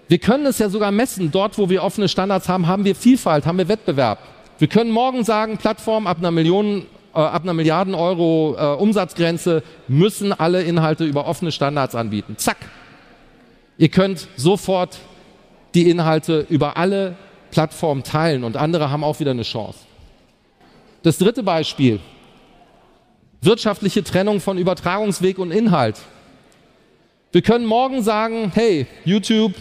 Wir 0.09 0.19
können 0.19 0.47
es 0.47 0.59
ja 0.59 0.69
sogar 0.69 0.91
messen. 0.91 1.31
Dort, 1.31 1.59
wo 1.59 1.69
wir 1.69 1.85
offene 1.85 2.09
Standards 2.09 2.49
haben, 2.49 2.67
haben 2.67 2.85
wir 2.85 2.97
Vielfalt, 2.97 3.47
haben 3.47 3.59
wir 3.59 3.69
Wettbewerb. 3.69 4.19
Wir 4.59 4.69
können 4.69 4.91
morgen 4.91 5.25
sagen, 5.25 5.59
Plattformen 5.59 6.09
ab 6.09 6.19
einer 6.19 6.33
Million, 6.33 6.87
äh, 7.15 7.19
ab 7.19 7.45
einer 7.45 7.55
Milliarden 7.55 7.95
Euro 7.95 8.57
äh, 8.59 8.83
Umsatzgrenze 8.83 9.63
müssen 9.87 10.33
alle 10.33 10.63
Inhalte 10.63 11.05
über 11.05 11.27
offene 11.27 11.53
Standards 11.53 11.95
anbieten. 11.95 12.37
Zack. 12.37 12.59
Ihr 13.79 13.89
könnt 13.89 14.27
sofort 14.37 14.99
die 15.75 15.89
Inhalte 15.89 16.47
über 16.49 16.77
alle 16.77 17.17
Plattformen 17.51 18.03
teilen 18.03 18.43
und 18.43 18.57
andere 18.57 18.91
haben 18.91 19.05
auch 19.05 19.21
wieder 19.21 19.31
eine 19.31 19.43
Chance. 19.43 19.79
Das 21.03 21.19
dritte 21.19 21.45
Beispiel. 21.45 22.01
Wirtschaftliche 23.41 24.03
Trennung 24.03 24.41
von 24.41 24.59
Übertragungsweg 24.59 25.39
und 25.39 25.51
Inhalt. 25.51 25.97
Wir 27.35 27.43
können 27.43 27.67
morgen 27.67 28.01
sagen, 28.01 28.53
hey, 28.55 28.87
YouTube, 29.05 29.55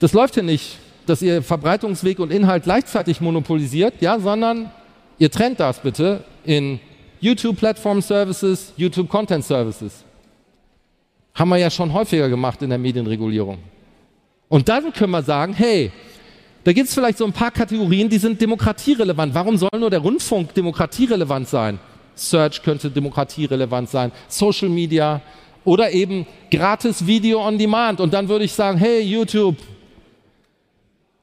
das 0.00 0.12
läuft 0.12 0.34
hier 0.34 0.42
nicht, 0.42 0.76
dass 1.06 1.22
ihr 1.22 1.42
Verbreitungsweg 1.42 2.18
und 2.18 2.30
Inhalt 2.30 2.64
gleichzeitig 2.64 3.22
monopolisiert, 3.22 3.94
ja, 4.02 4.20
sondern 4.20 4.70
ihr 5.18 5.30
trennt 5.30 5.60
das 5.60 5.80
bitte 5.80 6.22
in 6.44 6.78
YouTube 7.20 7.56
Platform 7.56 8.02
Services, 8.02 8.74
YouTube 8.76 9.08
Content 9.08 9.46
Services. 9.46 10.04
Haben 11.34 11.48
wir 11.48 11.56
ja 11.56 11.70
schon 11.70 11.90
häufiger 11.90 12.28
gemacht 12.28 12.60
in 12.60 12.68
der 12.68 12.78
Medienregulierung. 12.78 13.56
Und 14.50 14.68
dann 14.68 14.92
können 14.92 15.12
wir 15.12 15.22
sagen, 15.22 15.54
hey, 15.54 15.90
da 16.64 16.74
gibt 16.74 16.88
es 16.88 16.92
vielleicht 16.94 17.16
so 17.16 17.24
ein 17.24 17.32
paar 17.32 17.50
Kategorien, 17.50 18.10
die 18.10 18.18
sind 18.18 18.38
demokratierelevant. 18.38 19.32
Warum 19.32 19.56
soll 19.56 19.70
nur 19.78 19.88
der 19.88 20.00
Rundfunk 20.00 20.52
demokratierelevant 20.52 21.48
sein? 21.48 21.78
Search 22.14 22.62
könnte 22.62 22.90
demokratierelevant 22.90 23.88
sein, 23.88 24.12
Social 24.28 24.68
Media, 24.68 25.22
oder 25.64 25.90
eben 25.92 26.26
gratis 26.50 27.06
Video 27.06 27.46
on 27.46 27.58
Demand. 27.58 28.00
Und 28.00 28.12
dann 28.12 28.28
würde 28.28 28.44
ich 28.44 28.52
sagen, 28.52 28.78
hey 28.78 29.00
YouTube, 29.00 29.56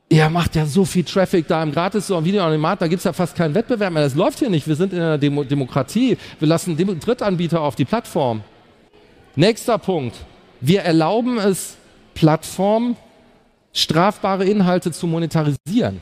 ihr 0.10 0.30
macht 0.30 0.56
ja 0.56 0.66
so 0.66 0.86
viel 0.86 1.04
Traffic 1.04 1.48
da 1.48 1.62
im 1.64 1.72
gratis 1.72 2.10
Video 2.10 2.46
on 2.46 2.52
Demand, 2.52 2.82
da 2.82 2.88
gibt 2.88 3.00
es 3.00 3.04
ja 3.04 3.14
fast 3.14 3.36
keinen 3.36 3.56
Wettbewerb 3.56 3.94
mehr. 3.94 4.04
Das 4.04 4.16
läuft 4.16 4.40
hier 4.40 4.50
nicht. 4.50 4.68
Wir 4.68 4.76
sind 4.76 4.94
in 4.94 5.00
einer 5.00 5.18
Demo 5.18 5.44
Demokratie. 5.44 6.18
Wir 6.40 6.48
lassen 6.48 6.78
Dem 6.78 7.00
Drittanbieter 7.00 7.62
auf 7.62 7.76
die 7.76 7.86
Plattform. 7.86 8.42
Nächster 9.36 9.78
Punkt. 9.78 10.16
Wir 10.62 10.82
erlauben 10.82 11.38
es 11.38 11.78
Plattformen, 12.16 12.96
strafbare 13.74 14.46
Inhalte 14.46 14.92
zu 14.92 15.06
monetarisieren. 15.06 16.00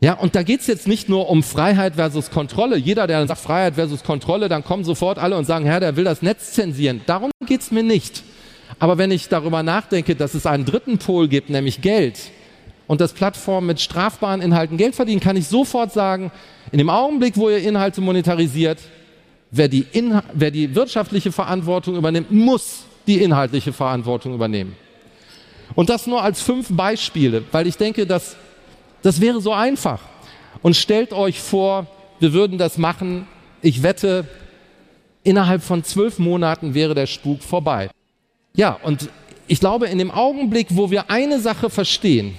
Ja, 0.00 0.14
und 0.14 0.34
da 0.34 0.42
geht's 0.44 0.66
jetzt 0.68 0.86
nicht 0.86 1.08
nur 1.08 1.28
um 1.28 1.42
Freiheit 1.42 1.96
versus 1.96 2.30
Kontrolle. 2.30 2.76
Jeder, 2.76 3.06
der 3.06 3.18
dann 3.18 3.28
sagt 3.28 3.40
Freiheit 3.40 3.74
versus 3.74 4.04
Kontrolle, 4.04 4.48
dann 4.48 4.62
kommen 4.62 4.84
sofort 4.84 5.18
alle 5.18 5.36
und 5.36 5.44
sagen, 5.44 5.64
Herr, 5.64 5.80
der 5.80 5.96
will 5.96 6.04
das 6.04 6.22
Netz 6.22 6.52
zensieren. 6.52 7.00
Darum 7.06 7.30
geht's 7.46 7.70
mir 7.70 7.82
nicht. 7.82 8.22
Aber 8.78 8.98
wenn 8.98 9.10
ich 9.10 9.28
darüber 9.28 9.62
nachdenke, 9.62 10.14
dass 10.14 10.34
es 10.34 10.46
einen 10.46 10.64
dritten 10.64 10.98
Pol 10.98 11.26
gibt, 11.26 11.50
nämlich 11.50 11.80
Geld, 11.80 12.18
und 12.86 13.00
dass 13.00 13.12
Plattformen 13.12 13.66
mit 13.66 13.80
strafbaren 13.80 14.40
Inhalten 14.40 14.78
Geld 14.78 14.94
verdienen, 14.94 15.20
kann 15.20 15.36
ich 15.36 15.46
sofort 15.46 15.92
sagen, 15.92 16.30
in 16.72 16.78
dem 16.78 16.88
Augenblick, 16.88 17.36
wo 17.36 17.50
ihr 17.50 17.58
Inhalte 17.58 18.00
monetarisiert, 18.00 18.78
Wer 19.50 19.68
die, 19.68 19.86
wer 20.34 20.50
die 20.50 20.74
wirtschaftliche 20.74 21.32
Verantwortung 21.32 21.96
übernimmt, 21.96 22.30
muss 22.30 22.84
die 23.06 23.22
inhaltliche 23.22 23.72
Verantwortung 23.72 24.34
übernehmen. 24.34 24.76
Und 25.74 25.88
das 25.88 26.06
nur 26.06 26.22
als 26.22 26.42
fünf 26.42 26.68
Beispiele, 26.70 27.44
weil 27.50 27.66
ich 27.66 27.76
denke, 27.76 28.06
dass 28.06 28.36
das 29.02 29.20
wäre 29.20 29.40
so 29.40 29.52
einfach. 29.52 30.00
Und 30.62 30.76
stellt 30.76 31.12
euch 31.12 31.40
vor, 31.40 31.86
wir 32.20 32.32
würden 32.32 32.58
das 32.58 32.78
machen. 32.78 33.26
Ich 33.62 33.82
wette, 33.82 34.26
innerhalb 35.22 35.62
von 35.62 35.84
zwölf 35.84 36.18
Monaten 36.18 36.74
wäre 36.74 36.94
der 36.94 37.06
Spuk 37.06 37.42
vorbei. 37.42 37.90
Ja, 38.54 38.78
und 38.82 39.08
ich 39.46 39.60
glaube, 39.60 39.86
in 39.86 39.98
dem 39.98 40.10
Augenblick, 40.10 40.68
wo 40.70 40.90
wir 40.90 41.10
eine 41.10 41.40
Sache 41.40 41.70
verstehen, 41.70 42.34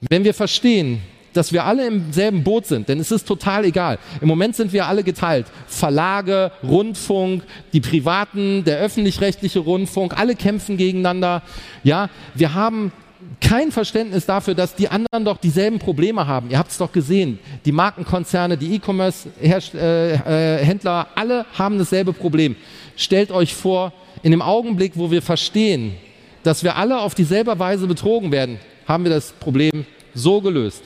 wenn 0.00 0.24
wir 0.24 0.34
verstehen, 0.34 1.00
dass 1.32 1.52
wir 1.52 1.64
alle 1.64 1.86
im 1.86 2.12
selben 2.12 2.44
Boot 2.44 2.66
sind, 2.66 2.88
denn 2.88 3.00
es 3.00 3.10
ist 3.10 3.26
total 3.26 3.64
egal. 3.64 3.98
Im 4.20 4.28
Moment 4.28 4.54
sind 4.54 4.72
wir 4.72 4.86
alle 4.86 5.02
geteilt. 5.02 5.46
Verlage, 5.66 6.52
Rundfunk, 6.62 7.42
die 7.72 7.80
privaten, 7.80 8.64
der 8.64 8.78
öffentlich-rechtliche 8.78 9.58
Rundfunk, 9.58 10.16
alle 10.16 10.36
kämpfen 10.36 10.76
gegeneinander. 10.76 11.42
Ja, 11.82 12.08
wir 12.34 12.54
haben 12.54 12.92
kein 13.40 13.72
Verständnis 13.72 14.26
dafür, 14.26 14.54
dass 14.54 14.74
die 14.74 14.88
anderen 14.88 15.24
doch 15.24 15.38
dieselben 15.38 15.78
Probleme 15.78 16.26
haben. 16.26 16.50
Ihr 16.50 16.58
habt 16.58 16.70
es 16.70 16.78
doch 16.78 16.92
gesehen. 16.92 17.38
Die 17.64 17.72
Markenkonzerne, 17.72 18.56
die 18.56 18.74
E-Commerce-Händler, 18.74 21.00
äh, 21.00 21.20
alle 21.20 21.46
haben 21.56 21.78
dasselbe 21.78 22.12
Problem. 22.12 22.56
Stellt 22.96 23.30
euch 23.30 23.54
vor, 23.54 23.92
in 24.22 24.30
dem 24.30 24.42
Augenblick, 24.42 24.92
wo 24.94 25.10
wir 25.10 25.22
verstehen, 25.22 25.94
dass 26.42 26.64
wir 26.64 26.76
alle 26.76 27.00
auf 27.00 27.14
dieselbe 27.14 27.58
Weise 27.58 27.86
betrogen 27.86 28.32
werden, 28.32 28.58
haben 28.86 29.04
wir 29.04 29.10
das 29.10 29.32
Problem 29.32 29.86
so 30.14 30.40
gelöst. 30.40 30.82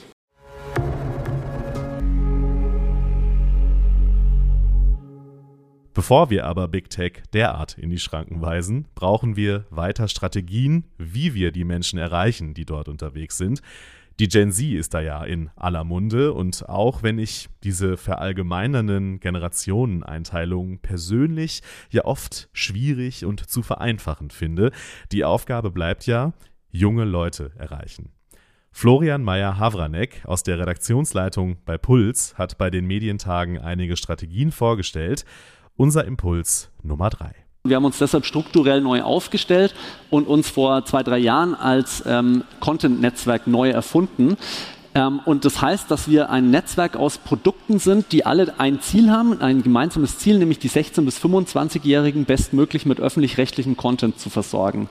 Bevor 5.99 6.29
wir 6.29 6.45
aber 6.45 6.69
Big 6.69 6.89
Tech 6.89 7.23
derart 7.33 7.77
in 7.77 7.89
die 7.89 7.99
Schranken 7.99 8.41
weisen, 8.41 8.87
brauchen 8.95 9.35
wir 9.35 9.65
weiter 9.69 10.07
Strategien, 10.07 10.85
wie 10.97 11.33
wir 11.33 11.51
die 11.51 11.65
Menschen 11.65 11.99
erreichen, 11.99 12.53
die 12.53 12.63
dort 12.63 12.87
unterwegs 12.87 13.37
sind. 13.37 13.61
Die 14.17 14.29
Gen 14.29 14.53
Z 14.53 14.71
ist 14.71 14.93
da 14.93 15.01
ja 15.01 15.21
in 15.25 15.49
aller 15.57 15.83
Munde 15.83 16.31
und 16.31 16.69
auch 16.69 17.03
wenn 17.03 17.19
ich 17.19 17.49
diese 17.65 17.97
verallgemeinernden 17.97 19.19
Generationeneinteilungen 19.19 20.79
persönlich 20.79 21.63
ja 21.89 22.05
oft 22.05 22.47
schwierig 22.53 23.25
und 23.25 23.49
zu 23.49 23.61
vereinfachen 23.61 24.29
finde, 24.29 24.71
die 25.11 25.25
Aufgabe 25.25 25.69
bleibt 25.69 26.05
ja, 26.05 26.31
junge 26.71 27.03
Leute 27.03 27.51
erreichen. 27.57 28.13
Florian 28.71 29.23
Meyer-Havranek 29.23 30.21
aus 30.23 30.43
der 30.43 30.59
Redaktionsleitung 30.59 31.57
bei 31.65 31.77
Puls 31.77 32.37
hat 32.37 32.57
bei 32.57 32.69
den 32.69 32.85
Medientagen 32.85 33.59
einige 33.59 33.97
Strategien 33.97 34.53
vorgestellt 34.53 35.25
unser 35.79 36.05
Impuls 36.05 36.69
Nummer 36.83 37.09
drei. 37.09 37.33
Wir 37.63 37.77
haben 37.77 37.85
uns 37.85 37.97
deshalb 37.97 38.25
strukturell 38.25 38.81
neu 38.81 39.01
aufgestellt 39.01 39.73
und 40.09 40.27
uns 40.27 40.49
vor 40.49 40.85
zwei, 40.85 41.03
drei 41.03 41.17
Jahren 41.17 41.55
als 41.55 42.03
ähm, 42.05 42.43
Content-Netzwerk 42.59 43.47
neu 43.47 43.69
erfunden. 43.69 44.37
Ähm, 44.93 45.19
und 45.25 45.45
das 45.45 45.61
heißt, 45.61 45.89
dass 45.89 46.09
wir 46.09 46.29
ein 46.29 46.51
Netzwerk 46.51 46.95
aus 46.95 47.17
Produkten 47.17 47.79
sind, 47.79 48.11
die 48.11 48.25
alle 48.25 48.59
ein 48.59 48.81
Ziel 48.81 49.09
haben, 49.09 49.41
ein 49.41 49.63
gemeinsames 49.63 50.17
Ziel, 50.19 50.37
nämlich 50.37 50.59
die 50.59 50.69
16- 50.69 51.05
bis 51.05 51.17
25-Jährigen 51.19 52.25
bestmöglich 52.25 52.85
mit 52.85 52.99
öffentlich-rechtlichem 52.99 53.77
Content 53.77 54.19
zu 54.19 54.29
versorgen. 54.29 54.89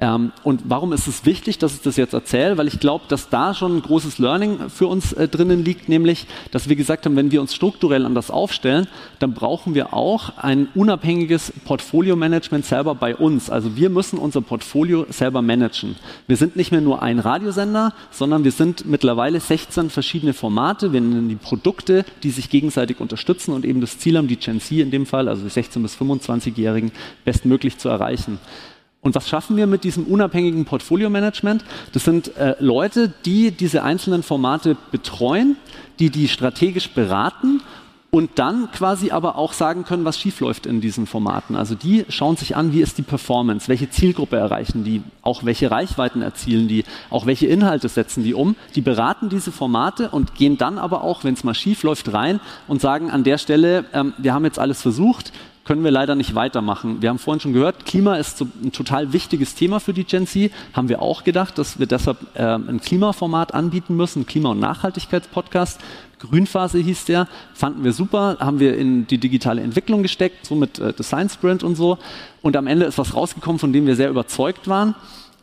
Ähm, 0.00 0.30
und 0.44 0.62
warum 0.64 0.92
ist 0.92 1.08
es 1.08 1.26
wichtig, 1.26 1.58
dass 1.58 1.74
ich 1.74 1.80
das 1.80 1.96
jetzt 1.96 2.12
erzähle? 2.12 2.56
Weil 2.56 2.68
ich 2.68 2.78
glaube, 2.78 3.06
dass 3.08 3.30
da 3.30 3.52
schon 3.52 3.78
ein 3.78 3.82
großes 3.82 4.18
Learning 4.18 4.70
für 4.70 4.86
uns 4.86 5.12
äh, 5.12 5.26
drinnen 5.26 5.64
liegt, 5.64 5.88
nämlich, 5.88 6.28
dass 6.52 6.68
wir 6.68 6.76
gesagt 6.76 7.04
haben, 7.04 7.16
wenn 7.16 7.32
wir 7.32 7.40
uns 7.40 7.52
strukturell 7.52 8.06
anders 8.06 8.30
aufstellen, 8.30 8.86
dann 9.18 9.34
brauchen 9.34 9.74
wir 9.74 9.92
auch 9.92 10.38
ein 10.38 10.68
unabhängiges 10.76 11.52
Portfolio-Management 11.64 12.64
selber 12.64 12.94
bei 12.94 13.16
uns. 13.16 13.50
Also 13.50 13.74
wir 13.74 13.90
müssen 13.90 14.20
unser 14.20 14.40
Portfolio 14.40 15.04
selber 15.08 15.42
managen. 15.42 15.96
Wir 16.28 16.36
sind 16.36 16.54
nicht 16.54 16.70
mehr 16.70 16.80
nur 16.80 17.02
ein 17.02 17.18
Radiosender, 17.18 17.92
sondern 18.12 18.44
wir 18.44 18.52
sind 18.52 18.86
mittlerweile 18.86 19.40
16 19.40 19.90
verschiedene 19.90 20.32
Formate. 20.32 20.92
Wir 20.92 21.00
nennen 21.00 21.28
die 21.28 21.34
Produkte, 21.34 22.04
die 22.22 22.30
sich 22.30 22.50
gegenseitig 22.50 23.00
unterstützen 23.00 23.52
und 23.52 23.64
eben 23.64 23.80
das 23.80 23.98
Ziel 23.98 24.16
haben, 24.16 24.28
die 24.28 24.36
Gen 24.36 24.60
Z 24.60 24.78
in 24.78 24.92
dem 24.92 25.06
Fall, 25.06 25.28
also 25.28 25.42
die 25.42 25.50
16- 25.50 25.82
bis 25.82 25.96
25-Jährigen, 25.96 26.92
bestmöglich 27.24 27.78
zu 27.78 27.88
erreichen. 27.88 28.38
Und 29.00 29.14
was 29.14 29.28
schaffen 29.28 29.56
wir 29.56 29.66
mit 29.66 29.84
diesem 29.84 30.04
unabhängigen 30.04 30.64
Portfolio-Management? 30.64 31.64
Das 31.92 32.04
sind 32.04 32.36
äh, 32.36 32.56
Leute, 32.58 33.12
die 33.24 33.52
diese 33.52 33.82
einzelnen 33.84 34.22
Formate 34.22 34.76
betreuen, 34.90 35.56
die 36.00 36.10
die 36.10 36.28
strategisch 36.28 36.90
beraten 36.90 37.60
und 38.10 38.38
dann 38.38 38.70
quasi 38.72 39.10
aber 39.10 39.36
auch 39.36 39.52
sagen 39.52 39.84
können, 39.84 40.04
was 40.04 40.18
schiefläuft 40.18 40.64
in 40.64 40.80
diesen 40.80 41.06
Formaten. 41.06 41.56
Also 41.56 41.74
die 41.74 42.06
schauen 42.08 42.36
sich 42.36 42.56
an, 42.56 42.72
wie 42.72 42.80
ist 42.80 42.96
die 42.96 43.02
Performance, 43.02 43.68
welche 43.68 43.90
Zielgruppe 43.90 44.36
erreichen 44.36 44.82
die, 44.82 45.02
auch 45.20 45.44
welche 45.44 45.70
Reichweiten 45.70 46.22
erzielen 46.22 46.68
die, 46.68 46.84
auch 47.10 47.26
welche 47.26 47.46
Inhalte 47.46 47.88
setzen 47.88 48.24
die 48.24 48.32
um. 48.32 48.56
Die 48.74 48.80
beraten 48.80 49.28
diese 49.28 49.52
Formate 49.52 50.08
und 50.08 50.34
gehen 50.34 50.56
dann 50.56 50.78
aber 50.78 51.04
auch, 51.04 51.22
wenn 51.22 51.34
es 51.34 51.44
mal 51.44 51.54
schiefläuft, 51.54 52.12
rein 52.12 52.40
und 52.66 52.80
sagen 52.80 53.10
an 53.10 53.24
der 53.24 53.36
Stelle, 53.36 53.84
ähm, 53.92 54.14
wir 54.16 54.32
haben 54.32 54.44
jetzt 54.44 54.58
alles 54.58 54.80
versucht, 54.80 55.32
können 55.68 55.84
wir 55.84 55.90
leider 55.90 56.14
nicht 56.14 56.34
weitermachen. 56.34 57.02
Wir 57.02 57.10
haben 57.10 57.18
vorhin 57.18 57.40
schon 57.40 57.52
gehört, 57.52 57.84
Klima 57.84 58.16
ist 58.16 58.40
ein 58.40 58.72
total 58.72 59.12
wichtiges 59.12 59.54
Thema 59.54 59.80
für 59.80 59.92
die 59.92 60.04
Gen 60.04 60.26
Z. 60.26 60.50
Haben 60.72 60.88
wir 60.88 61.02
auch 61.02 61.24
gedacht, 61.24 61.58
dass 61.58 61.78
wir 61.78 61.84
deshalb 61.84 62.16
äh, 62.32 62.42
ein 62.42 62.80
Klimaformat 62.80 63.52
anbieten 63.52 63.94
müssen, 63.94 64.24
Klima- 64.24 64.52
und 64.52 64.60
Nachhaltigkeitspodcast. 64.60 65.78
Grünphase 66.20 66.78
hieß 66.78 67.04
der, 67.04 67.28
fanden 67.52 67.84
wir 67.84 67.92
super, 67.92 68.38
haben 68.40 68.60
wir 68.60 68.78
in 68.78 69.06
die 69.08 69.18
digitale 69.18 69.60
Entwicklung 69.60 70.02
gesteckt, 70.02 70.46
so 70.46 70.54
mit 70.54 70.78
äh, 70.78 70.94
Design 70.94 71.28
Sprint 71.28 71.62
und 71.62 71.74
so. 71.74 71.98
Und 72.40 72.56
am 72.56 72.66
Ende 72.66 72.86
ist 72.86 72.96
was 72.96 73.14
rausgekommen, 73.14 73.58
von 73.58 73.70
dem 73.70 73.86
wir 73.86 73.94
sehr 73.94 74.08
überzeugt 74.08 74.68
waren. 74.68 74.94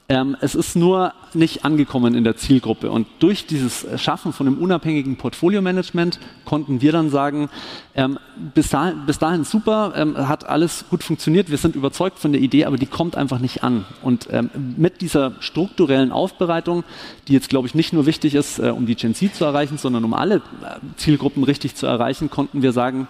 Ähm, 0.08 0.38
es 0.40 0.54
ist 0.54 0.76
nur 0.76 1.14
nicht 1.34 1.66
angekommen 1.66 2.14
in 2.14 2.24
der 2.24 2.38
Zielgruppe. 2.38 2.92
Und 2.92 3.08
durch 3.20 3.48
dieses 3.48 3.88
Schaffen 4.00 4.34
von 4.34 4.46
einem 4.46 4.60
unabhängigen 4.60 5.16
Portfolio-Management 5.16 6.20
konnten 6.46 6.80
wir 6.80 6.92
dann 6.92 7.10
sagen, 7.10 7.50
ähm, 7.96 8.20
bis, 8.54 8.70
dahin, 8.70 9.08
bis, 9.08 9.18
dahin, 9.18 9.44
super, 9.44 9.94
ähm, 9.96 10.16
hat 10.28 10.48
alles 10.48 10.86
gut 10.92 11.04
funktioniert, 11.04 11.50
wir 11.50 11.58
sind 11.58 11.76
überzeugt 11.76 12.20
von 12.20 12.34
der 12.34 12.42
Idee, 12.42 12.66
aber 12.66 12.78
die 12.78 12.86
kommt 12.86 13.18
einfach 13.18 13.40
nicht 13.40 13.64
an. 13.64 13.86
Und 14.04 14.28
ähm, 14.32 14.52
mit 14.78 15.02
dieser 15.02 15.34
strukturellen 15.40 16.12
Aufbereitung, 16.12 16.84
die 17.28 17.34
jetzt, 17.34 17.50
glaube 17.50 17.68
ich, 17.68 17.74
nicht 17.74 17.92
nur 17.92 18.06
wichtig 18.06 18.36
ist, 18.36 18.60
äh, 18.60 18.70
um 18.70 18.86
die 18.86 18.96
Gen 18.96 19.16
Z 19.16 19.34
zu 19.34 19.44
erreichen, 19.44 19.80
sondern 19.80 20.04
um 20.04 20.14
alle 20.14 20.36
äh, 20.36 20.40
Zielgruppen 20.98 21.44
richtig 21.44 21.74
zu 21.74 21.88
erreichen, 21.88 22.30
konnten 22.30 22.62
wir 22.62 22.74
sagen, 22.74 23.08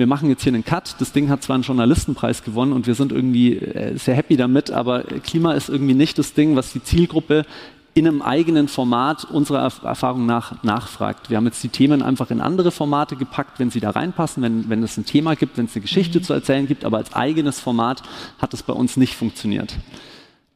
wir 0.00 0.08
machen 0.08 0.28
jetzt 0.28 0.42
hier 0.42 0.52
einen 0.52 0.64
Cut. 0.64 0.96
Das 0.98 1.12
Ding 1.12 1.28
hat 1.28 1.44
zwar 1.44 1.54
einen 1.54 1.62
Journalistenpreis 1.62 2.42
gewonnen 2.42 2.72
und 2.72 2.88
wir 2.88 2.96
sind 2.96 3.12
irgendwie 3.12 3.56
äh, 3.56 3.96
sehr 3.96 4.16
happy 4.16 4.36
damit, 4.36 4.72
aber 4.72 5.04
Klima 5.04 5.52
ist 5.52 5.68
irgendwie 5.68 5.94
nicht 5.94 6.18
das 6.18 6.34
Ding, 6.34 6.56
was 6.56 6.72
die 6.72 6.82
Zielgruppe 6.82 7.46
in 7.92 8.06
einem 8.06 8.22
eigenen 8.22 8.68
Format 8.68 9.24
unserer 9.24 9.70
Erfahrung 9.82 10.24
nach 10.24 10.62
nachfragt. 10.62 11.28
Wir 11.28 11.36
haben 11.36 11.46
jetzt 11.46 11.62
die 11.62 11.68
Themen 11.68 12.02
einfach 12.02 12.30
in 12.30 12.40
andere 12.40 12.70
Formate 12.70 13.16
gepackt, 13.16 13.58
wenn 13.58 13.70
sie 13.70 13.80
da 13.80 13.90
reinpassen, 13.90 14.42
wenn, 14.42 14.68
wenn 14.68 14.82
es 14.82 14.96
ein 14.96 15.04
Thema 15.04 15.34
gibt, 15.34 15.58
wenn 15.58 15.66
es 15.66 15.74
eine 15.74 15.82
Geschichte 15.82 16.18
mhm. 16.18 16.22
zu 16.22 16.32
erzählen 16.32 16.66
gibt, 16.66 16.84
aber 16.84 16.98
als 16.98 17.12
eigenes 17.14 17.60
Format 17.60 18.02
hat 18.40 18.54
es 18.54 18.62
bei 18.62 18.72
uns 18.72 18.96
nicht 18.96 19.14
funktioniert. 19.14 19.74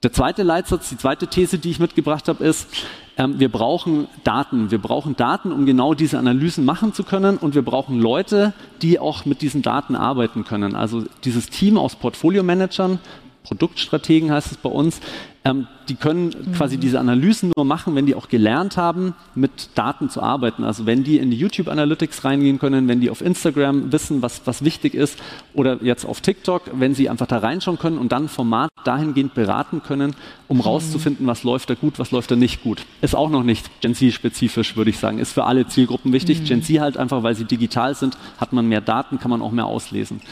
Der 0.05 0.13
zweite 0.13 0.43
Leitsatz, 0.43 0.91
die 0.91 0.99
zweite 0.99 1.29
These, 1.29 1.59
die 1.59 1.71
ich 1.71 1.81
mitgebracht 1.81 2.29
habe, 2.29 2.45
ist, 2.45 2.69
ähm, 3.17 3.41
wir 3.41 3.51
brauchen 3.51 4.07
Daten. 4.23 4.71
Wir 4.71 4.77
brauchen 4.77 5.17
Daten, 5.17 5.51
um 5.51 5.65
genau 5.65 5.95
diese 5.95 6.19
Analysen 6.19 6.67
machen 6.67 6.93
zu 6.93 7.05
können 7.05 7.39
und 7.39 7.55
wir 7.55 7.63
brauchen 7.63 7.99
Leute, 7.99 8.53
die 8.83 8.99
auch 8.99 9.25
mit 9.25 9.41
diesen 9.41 9.63
Daten 9.63 9.97
arbeiten 9.97 10.45
können. 10.45 10.77
Also 10.77 11.05
dieses 11.25 11.49
Team 11.49 11.79
aus 11.79 11.97
Portfolio-Managern, 11.97 12.99
Produktstrategen 13.45 14.33
heißt 14.33 14.53
es 14.53 14.57
bei 14.57 14.71
uns, 14.71 15.01
ähm, 15.45 15.67
die 15.91 15.95
können 15.97 16.55
quasi 16.57 16.79
diese 16.79 16.99
Analysen 16.99 17.53
nur 17.55 17.67
machen, 17.67 17.95
wenn 17.95 18.07
die 18.07 18.15
auch 18.15 18.29
gelernt 18.29 18.79
haben, 18.79 19.15
mit 19.35 19.69
Daten 19.75 20.09
zu 20.09 20.23
arbeiten. 20.23 20.65
Also 20.65 20.87
wenn 20.87 21.05
die 21.05 21.19
in 21.19 21.31
die 21.31 21.37
YouTube 21.37 21.69
Analytics 21.69 22.25
reingehen 22.25 22.59
können, 22.59 22.89
wenn 22.89 23.03
die 23.03 23.11
auf 23.11 23.21
Instagram 23.21 23.93
wissen, 23.93 24.23
was, 24.23 24.47
was 24.47 24.65
wichtig 24.65 24.95
ist, 24.95 25.19
oder 25.53 25.83
jetzt 25.83 26.07
auf 26.07 26.23
TikTok, 26.23 26.63
wenn 26.73 26.95
sie 26.95 27.11
einfach 27.11 27.27
da 27.27 27.39
reinschauen 27.39 27.79
können 27.79 27.99
und 27.99 28.13
dann 28.13 28.29
Format 28.29 28.71
dahingehend 28.85 29.35
beraten 29.35 29.83
können, 29.83 30.17
um 30.49 30.57
mhm. 30.57 30.63
rauszufinden, 30.63 31.27
was 31.27 31.43
läuft 31.43 31.69
da 31.69 31.75
gut, 31.75 31.99
was 31.99 32.11
läuft 32.11 32.31
da 32.31 32.37
nicht 32.37 32.63
gut. 32.63 32.87
Ist 33.03 33.15
auch 33.15 33.29
noch 33.29 33.43
nicht 33.43 33.83
Gen 33.83 33.95
Z-spezifisch, 33.95 34.77
würde 34.77 34.89
ich 34.89 34.99
sagen. 34.99 35.19
Ist 35.19 35.33
für 35.33 35.45
alle 35.45 35.67
Zielgruppen 35.67 36.15
wichtig. 36.15 36.41
Mhm. 36.41 36.45
Gen 36.47 36.63
Z 36.63 36.81
halt 36.81 36.97
einfach, 36.97 37.23
weil 37.23 37.35
sie 37.35 37.45
digital 37.45 37.95
sind, 37.95 38.17
hat 38.39 38.55
man 38.55 38.67
mehr 38.67 38.81
Daten, 38.81 39.19
kann 39.19 39.31
man 39.31 39.43
auch 39.43 39.53
mehr 39.53 39.67
auslesen. 39.67 40.23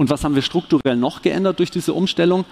Und 0.00 0.08
was 0.08 0.24
haben 0.24 0.34
wir 0.34 0.40
strukturell 0.40 0.96
noch 0.96 1.20
geändert 1.20 1.58
durch 1.58 1.70
diese 1.70 1.92
Umstellung? 1.92 2.46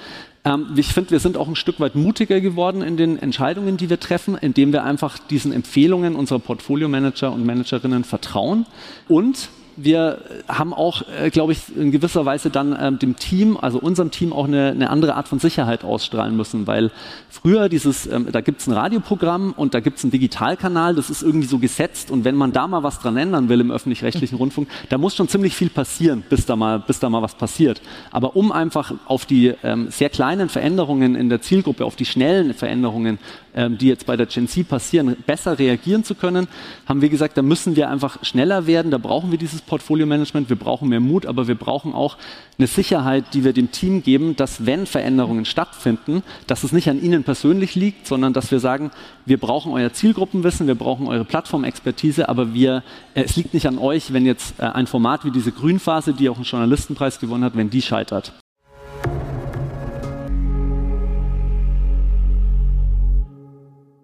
Ähm, 0.44 0.66
ich 0.76 0.88
finde, 0.88 1.12
wir 1.12 1.18
sind 1.18 1.38
auch 1.38 1.48
ein 1.48 1.56
Stück 1.56 1.80
weit 1.80 1.94
mutiger 1.94 2.42
geworden 2.42 2.82
in 2.82 2.98
den 2.98 3.18
Entscheidungen, 3.18 3.78
die 3.78 3.88
wir 3.88 3.98
treffen, 3.98 4.36
indem 4.36 4.70
wir 4.70 4.84
einfach 4.84 5.16
diesen 5.18 5.52
Empfehlungen 5.52 6.14
unserer 6.14 6.40
Portfolio-Manager 6.40 7.32
und 7.32 7.46
Managerinnen 7.46 8.04
vertrauen. 8.04 8.66
Und 9.08 9.48
wir 9.80 10.18
haben 10.48 10.74
auch, 10.74 11.02
äh, 11.20 11.30
glaube 11.30 11.52
ich, 11.52 11.74
in 11.74 11.92
gewisser 11.92 12.26
Weise 12.26 12.50
dann 12.50 12.76
ähm, 12.78 12.98
dem 12.98 13.16
Team, 13.16 13.56
also 13.56 13.78
unserem 13.78 14.10
Team, 14.10 14.32
auch 14.32 14.46
eine, 14.46 14.70
eine, 14.70 14.90
andere 14.90 15.14
Art 15.14 15.28
von 15.28 15.38
Sicherheit 15.38 15.84
ausstrahlen 15.84 16.36
müssen, 16.36 16.66
weil 16.66 16.90
früher 17.30 17.68
dieses, 17.68 18.06
ähm, 18.06 18.26
da 18.32 18.40
gibt 18.40 18.60
es 18.60 18.66
ein 18.66 18.72
Radioprogramm 18.72 19.52
und 19.56 19.74
da 19.74 19.80
gibt 19.80 19.98
es 19.98 20.04
einen 20.04 20.10
Digitalkanal, 20.10 20.94
das 20.94 21.10
ist 21.10 21.22
irgendwie 21.22 21.46
so 21.46 21.58
gesetzt 21.58 22.10
und 22.10 22.24
wenn 22.24 22.34
man 22.34 22.52
da 22.52 22.66
mal 22.66 22.82
was 22.82 22.98
dran 22.98 23.16
ändern 23.16 23.48
will 23.48 23.60
im 23.60 23.70
öffentlich-rechtlichen 23.70 24.36
Rundfunk, 24.36 24.68
da 24.88 24.98
muss 24.98 25.14
schon 25.14 25.28
ziemlich 25.28 25.54
viel 25.54 25.70
passieren, 25.70 26.24
bis 26.28 26.44
da 26.44 26.56
mal, 26.56 26.80
bis 26.80 26.98
da 26.98 27.08
mal 27.08 27.22
was 27.22 27.36
passiert. 27.36 27.80
Aber 28.10 28.34
um 28.34 28.50
einfach 28.50 28.92
auf 29.06 29.26
die 29.26 29.54
ähm, 29.62 29.88
sehr 29.90 30.10
kleinen 30.10 30.48
Veränderungen 30.48 31.14
in 31.14 31.28
der 31.28 31.40
Zielgruppe, 31.40 31.84
auf 31.84 31.94
die 31.94 32.04
schnellen 32.04 32.52
Veränderungen, 32.52 33.18
ähm, 33.58 33.76
die 33.76 33.88
jetzt 33.88 34.06
bei 34.06 34.16
der 34.16 34.26
Gen 34.26 34.46
Z 34.46 34.68
passieren, 34.68 35.16
besser 35.26 35.58
reagieren 35.58 36.04
zu 36.04 36.14
können, 36.14 36.46
haben 36.86 37.02
wir 37.02 37.08
gesagt, 37.08 37.36
da 37.36 37.42
müssen 37.42 37.74
wir 37.74 37.90
einfach 37.90 38.24
schneller 38.24 38.68
werden, 38.68 38.92
da 38.92 38.98
brauchen 38.98 39.32
wir 39.32 39.38
dieses 39.38 39.62
Portfolio-Management, 39.62 40.48
wir 40.48 40.56
brauchen 40.56 40.88
mehr 40.88 41.00
Mut, 41.00 41.26
aber 41.26 41.48
wir 41.48 41.56
brauchen 41.56 41.92
auch 41.92 42.16
eine 42.56 42.68
Sicherheit, 42.68 43.34
die 43.34 43.42
wir 43.42 43.52
dem 43.52 43.72
Team 43.72 44.04
geben, 44.04 44.36
dass 44.36 44.64
wenn 44.64 44.86
Veränderungen 44.86 45.44
stattfinden, 45.44 46.22
dass 46.46 46.62
es 46.62 46.70
nicht 46.70 46.88
an 46.88 47.02
Ihnen 47.02 47.24
persönlich 47.24 47.74
liegt, 47.74 48.06
sondern 48.06 48.32
dass 48.32 48.52
wir 48.52 48.60
sagen, 48.60 48.92
wir 49.26 49.38
brauchen 49.38 49.72
euer 49.72 49.92
Zielgruppenwissen, 49.92 50.68
wir 50.68 50.76
brauchen 50.76 51.08
eure 51.08 51.24
Plattformexpertise, 51.24 52.28
aber 52.28 52.54
wir, 52.54 52.84
äh, 53.14 53.24
es 53.24 53.34
liegt 53.34 53.54
nicht 53.54 53.66
an 53.66 53.78
euch, 53.78 54.12
wenn 54.12 54.24
jetzt 54.24 54.54
äh, 54.60 54.66
ein 54.66 54.86
Format 54.86 55.24
wie 55.24 55.32
diese 55.32 55.50
Grünphase, 55.50 56.12
die 56.12 56.28
auch 56.28 56.36
einen 56.36 56.44
Journalistenpreis 56.44 57.18
gewonnen 57.18 57.42
hat, 57.42 57.56
wenn 57.56 57.70
die 57.70 57.82
scheitert. 57.82 58.32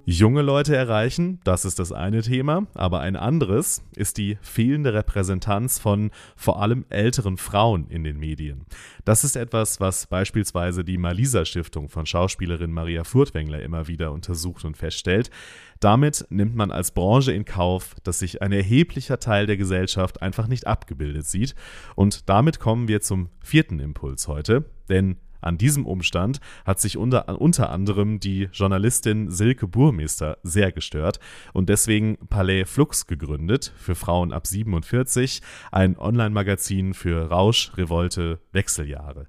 Junge 0.06 0.42
Leute 0.42 0.76
erreichen, 0.76 1.40
das 1.44 1.64
ist 1.64 1.78
das 1.78 1.90
eine 1.90 2.20
Thema, 2.20 2.66
aber 2.74 3.00
ein 3.00 3.16
anderes 3.16 3.82
ist 3.96 4.18
die 4.18 4.36
fehlende 4.42 4.92
Repräsentanz 4.92 5.78
von 5.78 6.10
vor 6.36 6.60
allem 6.60 6.84
älteren 6.90 7.38
Frauen 7.38 7.88
in 7.88 8.04
den 8.04 8.18
Medien. 8.18 8.66
Das 9.06 9.24
ist 9.24 9.34
etwas, 9.34 9.80
was 9.80 10.06
beispielsweise 10.06 10.84
die 10.84 10.98
Malisa 10.98 11.46
Stiftung 11.46 11.88
von 11.88 12.04
Schauspielerin 12.04 12.70
Maria 12.70 13.02
Furtwängler 13.02 13.62
immer 13.62 13.88
wieder 13.88 14.12
untersucht 14.12 14.66
und 14.66 14.76
feststellt. 14.76 15.30
Damit 15.80 16.26
nimmt 16.28 16.54
man 16.54 16.70
als 16.70 16.90
Branche 16.90 17.32
in 17.32 17.46
Kauf, 17.46 17.96
dass 18.02 18.18
sich 18.18 18.42
ein 18.42 18.52
erheblicher 18.52 19.20
Teil 19.20 19.46
der 19.46 19.56
Gesellschaft 19.56 20.20
einfach 20.20 20.48
nicht 20.48 20.66
abgebildet 20.66 21.26
sieht. 21.26 21.54
Und 21.94 22.28
damit 22.28 22.60
kommen 22.60 22.88
wir 22.88 23.00
zum 23.00 23.30
vierten 23.42 23.80
Impuls 23.80 24.28
heute, 24.28 24.66
denn 24.90 25.16
an 25.44 25.58
diesem 25.58 25.86
Umstand 25.86 26.40
hat 26.64 26.80
sich 26.80 26.96
unter, 26.96 27.40
unter 27.40 27.70
anderem 27.70 28.20
die 28.20 28.48
Journalistin 28.52 29.30
Silke 29.30 29.66
Burmeister 29.66 30.38
sehr 30.42 30.72
gestört 30.72 31.20
und 31.52 31.68
deswegen 31.68 32.16
Palais 32.28 32.64
Flux 32.64 33.06
gegründet 33.06 33.72
für 33.76 33.94
Frauen 33.94 34.32
ab 34.32 34.46
47, 34.46 35.42
ein 35.70 35.98
Online-Magazin 35.98 36.94
für 36.94 37.30
Rausch, 37.30 37.72
Revolte, 37.76 38.40
Wechseljahre. 38.52 39.28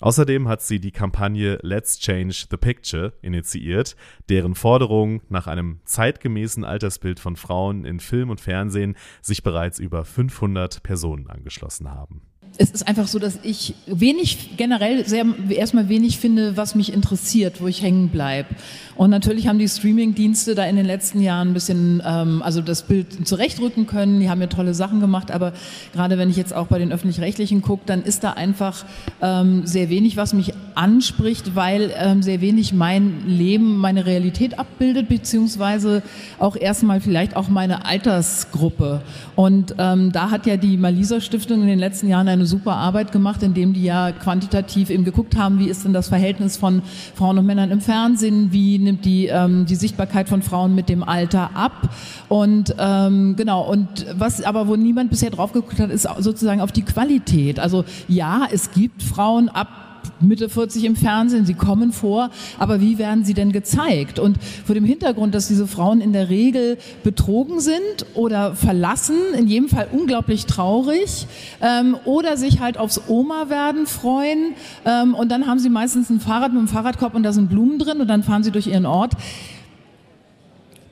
Außerdem 0.00 0.48
hat 0.48 0.62
sie 0.62 0.80
die 0.80 0.92
Kampagne 0.92 1.58
Let's 1.62 1.98
Change 1.98 2.46
the 2.50 2.56
Picture 2.56 3.12
initiiert, 3.20 3.96
deren 4.30 4.54
Forderungen 4.54 5.20
nach 5.28 5.46
einem 5.46 5.80
zeitgemäßen 5.84 6.64
Altersbild 6.64 7.20
von 7.20 7.36
Frauen 7.36 7.84
in 7.84 8.00
Film 8.00 8.30
und 8.30 8.40
Fernsehen 8.40 8.96
sich 9.20 9.42
bereits 9.42 9.78
über 9.78 10.06
500 10.06 10.82
Personen 10.82 11.28
angeschlossen 11.28 11.90
haben 11.90 12.29
es 12.58 12.70
ist 12.70 12.86
einfach 12.86 13.06
so, 13.06 13.18
dass 13.18 13.38
ich 13.42 13.74
wenig, 13.86 14.56
generell 14.56 15.06
sehr, 15.06 15.24
erstmal 15.48 15.88
wenig 15.88 16.18
finde, 16.18 16.56
was 16.56 16.74
mich 16.74 16.92
interessiert, 16.92 17.60
wo 17.60 17.66
ich 17.66 17.82
hängen 17.82 18.08
bleibe. 18.08 18.48
Und 18.96 19.08
natürlich 19.08 19.48
haben 19.48 19.58
die 19.58 19.66
Streaming-Dienste 19.66 20.54
da 20.54 20.66
in 20.66 20.76
den 20.76 20.84
letzten 20.84 21.22
Jahren 21.22 21.48
ein 21.48 21.54
bisschen, 21.54 22.02
ähm, 22.04 22.42
also 22.42 22.60
das 22.60 22.82
Bild 22.82 23.26
zurechtrücken 23.26 23.86
können. 23.86 24.20
Die 24.20 24.28
haben 24.28 24.42
ja 24.42 24.46
tolle 24.46 24.74
Sachen 24.74 25.00
gemacht, 25.00 25.30
aber 25.30 25.54
gerade 25.94 26.18
wenn 26.18 26.28
ich 26.28 26.36
jetzt 26.36 26.54
auch 26.54 26.66
bei 26.66 26.78
den 26.78 26.92
Öffentlich-Rechtlichen 26.92 27.62
gucke, 27.62 27.84
dann 27.86 28.02
ist 28.02 28.24
da 28.24 28.32
einfach 28.32 28.84
ähm, 29.22 29.64
sehr 29.64 29.88
wenig, 29.88 30.18
was 30.18 30.34
mich 30.34 30.52
anspricht, 30.74 31.56
weil 31.56 31.94
ähm, 31.96 32.22
sehr 32.22 32.42
wenig 32.42 32.74
mein 32.74 33.26
Leben, 33.26 33.78
meine 33.78 34.04
Realität 34.04 34.58
abbildet, 34.58 35.08
beziehungsweise 35.08 36.02
auch 36.38 36.56
erstmal 36.56 37.00
vielleicht 37.00 37.36
auch 37.36 37.48
meine 37.48 37.86
Altersgruppe. 37.86 39.00
Und 39.34 39.76
ähm, 39.78 40.12
da 40.12 40.30
hat 40.30 40.46
ja 40.46 40.58
die 40.58 40.76
Malisa 40.76 41.22
Stiftung 41.22 41.62
in 41.62 41.68
den 41.68 41.78
letzten 41.78 42.08
Jahren 42.08 42.28
eine 42.40 42.46
super 42.46 42.74
Arbeit 42.76 43.12
gemacht, 43.12 43.42
indem 43.42 43.74
die 43.74 43.84
ja 43.84 44.12
quantitativ 44.12 44.90
eben 44.90 45.04
geguckt 45.04 45.36
haben, 45.36 45.58
wie 45.58 45.68
ist 45.68 45.84
denn 45.84 45.92
das 45.92 46.08
Verhältnis 46.08 46.56
von 46.56 46.82
Frauen 47.14 47.38
und 47.38 47.46
Männern 47.46 47.70
im 47.70 47.80
Fernsehen, 47.80 48.52
wie 48.52 48.78
nimmt 48.78 49.04
die, 49.04 49.26
ähm, 49.26 49.66
die 49.66 49.74
Sichtbarkeit 49.74 50.28
von 50.28 50.42
Frauen 50.42 50.74
mit 50.74 50.88
dem 50.88 51.02
Alter 51.02 51.50
ab. 51.54 51.90
Und 52.28 52.74
ähm, 52.78 53.36
genau, 53.36 53.70
und 53.70 54.06
was 54.18 54.42
aber, 54.42 54.68
wo 54.68 54.76
niemand 54.76 55.10
bisher 55.10 55.30
drauf 55.30 55.52
geguckt 55.52 55.78
hat, 55.78 55.90
ist 55.90 56.08
sozusagen 56.18 56.60
auf 56.60 56.72
die 56.72 56.82
Qualität. 56.82 57.60
Also 57.60 57.84
ja, 58.08 58.48
es 58.50 58.70
gibt 58.70 59.02
Frauen 59.02 59.48
ab 59.48 59.89
Mitte 60.20 60.48
40 60.48 60.84
im 60.84 60.96
Fernsehen, 60.96 61.46
sie 61.46 61.54
kommen 61.54 61.92
vor, 61.92 62.30
aber 62.58 62.80
wie 62.80 62.98
werden 62.98 63.24
sie 63.24 63.34
denn 63.34 63.52
gezeigt? 63.52 64.18
Und 64.18 64.38
vor 64.64 64.74
dem 64.74 64.84
Hintergrund, 64.84 65.34
dass 65.34 65.48
diese 65.48 65.66
Frauen 65.66 66.00
in 66.00 66.12
der 66.12 66.28
Regel 66.28 66.78
betrogen 67.02 67.60
sind 67.60 68.06
oder 68.14 68.54
verlassen, 68.54 69.16
in 69.36 69.46
jedem 69.46 69.68
Fall 69.68 69.88
unglaublich 69.92 70.46
traurig, 70.46 71.26
ähm, 71.60 71.96
oder 72.04 72.36
sich 72.36 72.60
halt 72.60 72.78
aufs 72.78 73.00
Oma-werden 73.08 73.86
freuen, 73.86 74.54
ähm, 74.84 75.14
und 75.14 75.30
dann 75.30 75.46
haben 75.46 75.58
sie 75.58 75.70
meistens 75.70 76.10
ein 76.10 76.20
Fahrrad 76.20 76.52
mit 76.52 76.58
einem 76.58 76.68
Fahrradkorb 76.68 77.14
und 77.14 77.22
da 77.22 77.32
sind 77.32 77.48
Blumen 77.48 77.78
drin 77.78 78.00
und 78.00 78.08
dann 78.08 78.22
fahren 78.22 78.42
sie 78.42 78.50
durch 78.50 78.66
ihren 78.66 78.86
Ort 78.86 79.12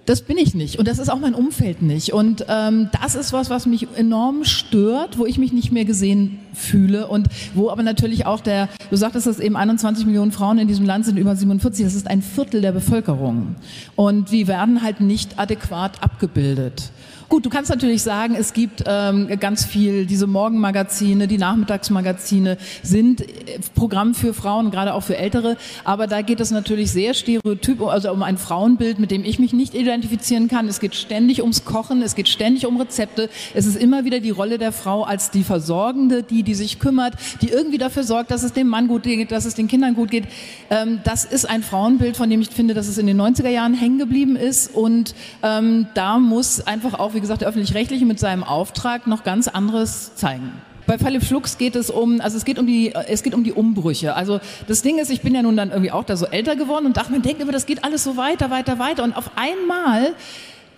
das 0.09 0.23
bin 0.23 0.39
ich 0.39 0.55
nicht 0.55 0.79
und 0.79 0.89
das 0.89 0.99
ist 0.99 1.11
auch 1.11 1.19
mein 1.19 1.35
Umfeld 1.35 1.83
nicht. 1.83 2.15
Und 2.15 2.47
ähm, 2.49 2.89
das 2.99 3.15
ist 3.15 3.35
was, 3.35 3.51
was 3.51 3.67
mich 3.67 3.87
enorm 3.95 4.45
stört, 4.45 5.19
wo 5.19 5.27
ich 5.27 5.37
mich 5.37 5.53
nicht 5.53 5.71
mehr 5.71 5.85
gesehen 5.85 6.39
fühle 6.55 7.09
und 7.09 7.29
wo 7.55 7.69
aber 7.69 7.83
natürlich 7.83 8.25
auch 8.25 8.41
der, 8.41 8.69
du 8.91 8.97
sagtest 8.97 9.27
dass 9.27 9.39
eben 9.39 9.57
21 9.57 10.07
Millionen 10.07 10.33
Frauen 10.33 10.59
in 10.59 10.67
diesem 10.67 10.87
Land 10.87 11.05
sind 11.05 11.19
über 11.19 11.37
47, 11.37 11.85
das 11.85 11.95
ist 11.95 12.09
ein 12.09 12.23
Viertel 12.23 12.63
der 12.63 12.73
Bevölkerung. 12.73 13.57
Und 13.97 14.31
die 14.31 14.49
werden 14.49 14.83
halt 14.83 15.01
nicht 15.01 15.39
adäquat 15.39 16.03
abgebildet. 16.03 16.91
Gut, 17.29 17.45
du 17.45 17.51
kannst 17.51 17.69
natürlich 17.69 18.03
sagen, 18.03 18.35
es 18.35 18.55
gibt 18.55 18.85
ähm, 18.87 19.29
ganz 19.39 19.67
viel, 19.67 20.07
diese 20.07 20.27
Morgenmagazine, 20.27 21.29
die 21.29 21.37
Nachmittagsmagazine 21.37 22.57
sind 22.83 23.21
äh, 23.21 23.59
Programm 23.75 24.15
für 24.15 24.33
Frauen, 24.33 24.71
gerade 24.71 24.95
auch 24.95 25.03
für 25.03 25.19
Ältere, 25.19 25.59
aber 25.85 26.07
da 26.07 26.23
geht 26.23 26.41
es 26.41 26.51
natürlich 26.53 26.91
sehr 26.91 27.13
stereotyp, 27.13 27.83
also 27.83 28.11
um 28.13 28.23
ein 28.23 28.39
Frauenbild, 28.39 28.99
mit 28.99 29.11
dem 29.11 29.27
ich 29.27 29.39
mich 29.39 29.53
nicht 29.53 29.75
identifizieren 29.75 30.49
kann. 30.49 30.69
Es 30.69 30.81
geht 30.81 30.95
ständig 30.95 31.43
ums 31.43 31.67
Kochen, 31.67 32.01
es 32.01 32.15
geht 32.15 32.31
ständig 32.31 32.65
um 32.65 32.81
Rezepte, 32.81 33.29
es 33.53 33.67
ist 33.67 33.77
immer 33.77 34.07
wieder 34.07 34.21
die 34.21 34.31
Rolle 34.31 34.57
der 34.57 34.73
Frau 34.73 35.03
als 35.03 35.31
die 35.31 35.45
Versorgende, 35.45 36.23
die, 36.23 36.43
die 36.43 36.55
sich 36.55 36.79
kümmert, 36.79 37.13
die 37.43 37.51
irgendwie 37.51 37.77
dafür 37.77 38.05
sorgt, 38.05 38.31
dass 38.31 38.43
es 38.43 38.55
dem 38.55 38.69
Mann 38.69 38.89
gut 38.89 39.03
geht, 39.03 39.33
dass 39.33 39.45
es 39.45 39.55
den 39.55 39.69
Kindern 39.69 39.95
gut 39.95 40.11
geht. 40.11 40.25
Ähm, 40.71 41.01
das 41.05 41.27
ist 41.27 41.45
ein 41.45 41.63
Frauenbild, 41.63 42.17
von 42.17 42.31
dem 42.31 42.41
ich 42.41 42.49
finde, 42.49 42.73
dass 42.73 42.89
es 42.89 42.97
in 42.97 43.07
den 43.07 43.21
90er 43.21 43.51
Jahren 43.51 43.75
hängen 43.75 43.99
geblieben 43.99 44.35
ist 44.35 44.75
und 44.75 45.15
ähm, 45.43 45.89
da 45.93 46.19
muss 46.19 46.67
einfach 46.67 46.99
auch 46.99 47.18
wie 47.19 47.21
gesagt, 47.21 47.41
der 47.41 47.49
Öffentlich-Rechtliche 47.49 48.07
mit 48.07 48.21
seinem 48.21 48.45
Auftrag 48.45 49.09
noch 49.09 49.25
ganz 49.25 49.49
anderes 49.49 50.15
zeigen. 50.15 50.53
Bei 50.87 50.99
Philipp 50.99 51.25
Flux 51.25 51.59
geht 51.59 51.75
es 51.75 51.91
um, 51.91 52.21
also 52.21 52.37
es 52.37 52.45
geht 52.45 52.61
um 52.61 52.67
die, 52.69 52.95
es 52.95 53.25
geht 53.25 53.35
um 53.35 53.43
die 53.43 53.53
Umbrüche. 53.53 54.15
Also 54.15 54.39
das 54.69 54.83
Ding 54.83 55.01
ist, 55.01 55.11
ich 55.11 55.21
bin 55.21 55.35
ja 55.35 55.43
nun 55.43 55.57
dann 55.57 55.71
irgendwie 55.71 55.91
auch 55.91 56.05
da 56.05 56.17
so 56.17 56.27
älter 56.27 56.55
geworden 56.55 56.87
und 56.87 56.97
dachte, 56.97 57.11
man 57.11 57.23
denkt 57.23 57.43
immer, 57.43 57.51
das 57.51 57.67
geht 57.67 57.83
alles 57.83 58.05
so 58.05 58.17
weiter, 58.17 58.51
weiter, 58.51 58.79
weiter. 58.79 59.03
Und 59.03 59.17
auf 59.17 59.33
einmal 59.35 60.15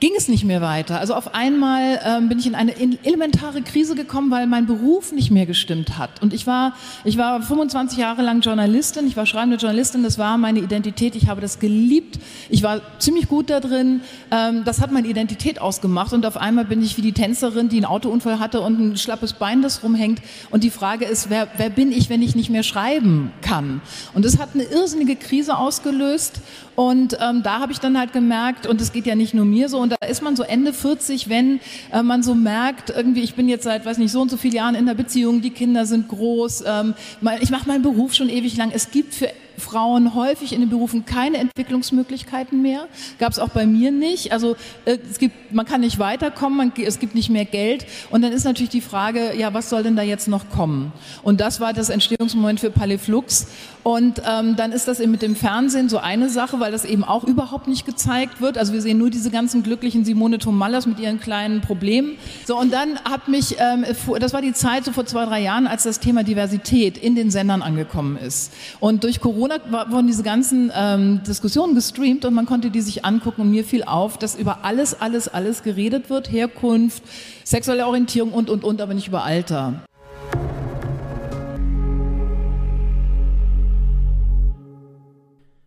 ging 0.00 0.12
es 0.16 0.28
nicht 0.28 0.44
mehr 0.44 0.62
weiter. 0.62 0.98
Also 0.98 1.14
auf 1.14 1.34
einmal 1.34 2.00
ähm, 2.04 2.30
bin 2.30 2.38
ich 2.38 2.46
in 2.46 2.54
eine 2.54 2.74
elementare 3.04 3.60
Krise 3.60 3.94
gekommen, 3.94 4.30
weil 4.30 4.46
mein 4.46 4.66
Beruf 4.66 5.12
nicht 5.12 5.30
mehr 5.30 5.44
gestimmt 5.44 5.98
hat. 5.98 6.22
Und 6.22 6.32
ich 6.32 6.46
war, 6.46 6.72
ich 7.04 7.18
war 7.18 7.42
25 7.42 7.98
Jahre 7.98 8.22
lang 8.22 8.40
Journalistin, 8.40 9.06
ich 9.06 9.16
war 9.16 9.26
schreibende 9.26 9.58
Journalistin, 9.58 10.02
das 10.02 10.16
war 10.16 10.38
meine 10.38 10.60
Identität, 10.60 11.16
ich 11.16 11.28
habe 11.28 11.42
das 11.42 11.58
geliebt, 11.58 12.18
ich 12.48 12.62
war 12.62 12.80
ziemlich 12.98 13.28
gut 13.28 13.50
da 13.50 13.60
drin, 13.60 14.00
ähm, 14.30 14.62
das 14.64 14.80
hat 14.80 14.90
meine 14.90 15.06
Identität 15.06 15.60
ausgemacht 15.60 16.14
und 16.14 16.24
auf 16.24 16.38
einmal 16.38 16.64
bin 16.64 16.82
ich 16.82 16.96
wie 16.96 17.02
die 17.02 17.12
Tänzerin, 17.12 17.68
die 17.68 17.76
einen 17.76 17.84
Autounfall 17.84 18.40
hatte 18.40 18.62
und 18.62 18.80
ein 18.80 18.96
schlappes 18.96 19.34
Bein, 19.34 19.60
das 19.60 19.82
rumhängt. 19.82 20.22
Und 20.50 20.64
die 20.64 20.70
Frage 20.70 21.04
ist, 21.04 21.28
wer, 21.28 21.48
wer 21.58 21.68
bin 21.68 21.92
ich, 21.92 22.08
wenn 22.08 22.22
ich 22.22 22.34
nicht 22.34 22.48
mehr 22.48 22.62
schreiben 22.62 23.32
kann? 23.42 23.82
Und 24.14 24.24
das 24.24 24.38
hat 24.38 24.50
eine 24.54 24.64
irrsinnige 24.64 25.16
Krise 25.16 25.58
ausgelöst 25.58 26.40
und 26.80 27.18
ähm, 27.20 27.42
da 27.42 27.60
habe 27.60 27.72
ich 27.72 27.80
dann 27.80 27.98
halt 27.98 28.14
gemerkt, 28.14 28.66
und 28.66 28.80
es 28.80 28.92
geht 28.92 29.04
ja 29.04 29.14
nicht 29.14 29.34
nur 29.34 29.44
mir 29.44 29.68
so, 29.68 29.78
und 29.78 29.89
da 29.90 30.06
ist 30.06 30.22
man 30.22 30.36
so 30.36 30.42
Ende 30.42 30.72
40, 30.72 31.28
wenn 31.28 31.60
äh, 31.92 32.02
man 32.02 32.22
so 32.22 32.34
merkt, 32.34 32.90
irgendwie, 32.90 33.20
ich 33.20 33.34
bin 33.34 33.48
jetzt 33.48 33.64
seit, 33.64 33.84
weiß 33.84 33.98
nicht, 33.98 34.12
so 34.12 34.20
und 34.20 34.30
so 34.30 34.36
vielen 34.36 34.54
Jahren 34.54 34.74
in 34.74 34.86
der 34.86 34.94
Beziehung, 34.94 35.40
die 35.40 35.50
Kinder 35.50 35.86
sind 35.86 36.08
groß, 36.08 36.64
ähm, 36.66 36.94
ich 37.40 37.50
mache 37.50 37.68
meinen 37.68 37.82
Beruf 37.82 38.14
schon 38.14 38.28
ewig 38.28 38.56
lang. 38.56 38.70
Es 38.72 38.90
gibt 38.90 39.14
für 39.14 39.28
Frauen 39.60 40.14
häufig 40.14 40.52
in 40.52 40.60
den 40.60 40.70
Berufen 40.70 41.04
keine 41.04 41.38
Entwicklungsmöglichkeiten 41.38 42.60
mehr. 42.62 42.88
Gab 43.18 43.32
es 43.32 43.38
auch 43.38 43.50
bei 43.50 43.66
mir 43.66 43.92
nicht. 43.92 44.32
Also 44.32 44.56
äh, 44.84 44.98
es 45.08 45.18
gibt, 45.18 45.52
man 45.52 45.66
kann 45.66 45.80
nicht 45.82 45.98
weiterkommen, 45.98 46.56
man, 46.56 46.72
es 46.84 46.98
gibt 46.98 47.14
nicht 47.14 47.30
mehr 47.30 47.44
Geld. 47.44 47.86
Und 48.10 48.22
dann 48.22 48.32
ist 48.32 48.44
natürlich 48.44 48.70
die 48.70 48.80
Frage, 48.80 49.36
ja, 49.36 49.54
was 49.54 49.70
soll 49.70 49.82
denn 49.82 49.96
da 49.96 50.02
jetzt 50.02 50.28
noch 50.28 50.50
kommen? 50.50 50.92
Und 51.22 51.40
das 51.40 51.60
war 51.60 51.72
das 51.72 51.90
Entstehungsmoment 51.90 52.60
für 52.60 52.70
Paliflux. 52.70 53.46
Und 53.82 54.22
ähm, 54.28 54.56
dann 54.56 54.72
ist 54.72 54.88
das 54.88 55.00
eben 55.00 55.10
mit 55.10 55.22
dem 55.22 55.36
Fernsehen 55.36 55.88
so 55.88 55.98
eine 55.98 56.28
Sache, 56.28 56.60
weil 56.60 56.70
das 56.70 56.84
eben 56.84 57.02
auch 57.02 57.24
überhaupt 57.24 57.66
nicht 57.66 57.86
gezeigt 57.86 58.40
wird. 58.40 58.58
Also 58.58 58.72
wir 58.72 58.82
sehen 58.82 58.98
nur 58.98 59.08
diese 59.10 59.30
ganzen 59.30 59.62
glücklichen 59.62 60.04
Simone 60.04 60.38
Tomallas 60.38 60.86
mit 60.86 61.00
ihren 61.00 61.18
kleinen 61.18 61.60
Problemen. 61.62 62.16
So, 62.46 62.58
und 62.58 62.72
dann 62.72 62.98
hat 63.04 63.28
mich, 63.28 63.56
ähm, 63.58 63.84
das 64.18 64.32
war 64.32 64.42
die 64.42 64.52
Zeit 64.52 64.84
so 64.84 64.92
vor 64.92 65.06
zwei, 65.06 65.24
drei 65.24 65.40
Jahren, 65.40 65.66
als 65.66 65.84
das 65.84 65.98
Thema 66.00 66.24
Diversität 66.24 66.98
in 66.98 67.14
den 67.14 67.30
Sendern 67.30 67.62
angekommen 67.62 68.16
ist. 68.16 68.52
Und 68.80 69.04
durch 69.04 69.20
Corona 69.20 69.49
wurden 69.50 70.06
diese 70.06 70.22
ganzen 70.22 70.70
ähm, 70.74 71.22
Diskussionen 71.26 71.74
gestreamt 71.74 72.24
und 72.24 72.34
man 72.34 72.46
konnte 72.46 72.70
die 72.70 72.80
sich 72.80 73.04
angucken. 73.04 73.42
Und 73.42 73.50
mir 73.50 73.64
fiel 73.64 73.82
auf, 73.82 74.16
dass 74.18 74.36
über 74.36 74.64
alles, 74.64 75.00
alles, 75.00 75.28
alles 75.28 75.62
geredet 75.62 76.10
wird. 76.10 76.30
Herkunft, 76.30 77.02
sexuelle 77.44 77.86
Orientierung 77.86 78.32
und, 78.32 78.48
und, 78.48 78.62
und, 78.62 78.80
aber 78.80 78.94
nicht 78.94 79.08
über 79.08 79.24
Alter. 79.24 79.82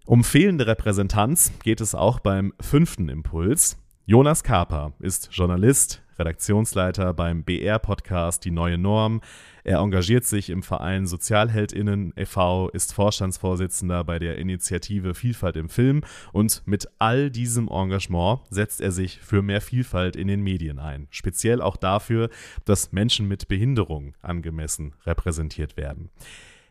Um 0.05 0.23
fehlende 0.23 0.67
Repräsentanz 0.67 1.51
geht 1.63 1.81
es 1.81 1.95
auch 1.95 2.19
beim 2.19 2.53
fünften 2.59 3.09
Impuls. 3.09 3.77
Jonas 4.05 4.43
Kaper 4.43 4.93
ist 4.99 5.29
Journalist, 5.31 6.01
Redaktionsleiter 6.19 7.13
beim 7.13 7.43
BR-Podcast 7.43 8.45
Die 8.45 8.51
Neue 8.51 8.77
Norm. 8.77 9.21
Er 9.63 9.79
engagiert 9.79 10.25
sich 10.25 10.49
im 10.49 10.61
Verein 10.61 11.05
Sozialheldinnen 11.05 12.13
e.V., 12.17 12.69
ist 12.69 12.93
Vorstandsvorsitzender 12.93 14.03
bei 14.03 14.19
der 14.19 14.37
Initiative 14.37 15.13
Vielfalt 15.13 15.55
im 15.55 15.69
Film 15.69 16.01
und 16.33 16.61
mit 16.65 16.87
all 16.99 17.29
diesem 17.29 17.69
Engagement 17.69 18.41
setzt 18.49 18.81
er 18.81 18.91
sich 18.91 19.19
für 19.19 19.41
mehr 19.41 19.61
Vielfalt 19.61 20.15
in 20.15 20.27
den 20.27 20.41
Medien 20.41 20.79
ein. 20.79 21.07
Speziell 21.11 21.61
auch 21.61 21.77
dafür, 21.77 22.29
dass 22.65 22.91
Menschen 22.91 23.27
mit 23.27 23.47
Behinderung 23.47 24.15
angemessen 24.21 24.95
repräsentiert 25.05 25.77
werden. 25.77 26.09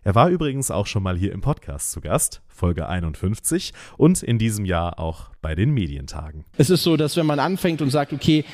Er 0.05 0.17
war 0.17 0.31
übrigens 0.31 0.73
auch 0.73 0.89
schon 0.89 1.05
mal 1.05 1.17
hier 1.17 1.31
im 1.31 1.43
Podcast 1.43 1.93
zu 1.93 2.01
Gast, 2.01 2.43
Folge 2.49 2.89
51, 2.89 3.73
und 3.97 4.21
in 4.25 4.37
diesem 4.37 4.65
Jahr 4.65 4.99
auch 4.99 5.31
bei 5.41 5.55
den 5.55 5.71
Medientagen. 5.71 6.45
Es 6.59 6.71
ist 6.71 6.83
so, 6.83 6.97
dass 6.97 7.17
wenn 7.17 7.27
man 7.27 7.39
anfängt 7.39 7.81
und 7.81 7.91
sagt, 7.91 8.13
okay, 8.13 8.45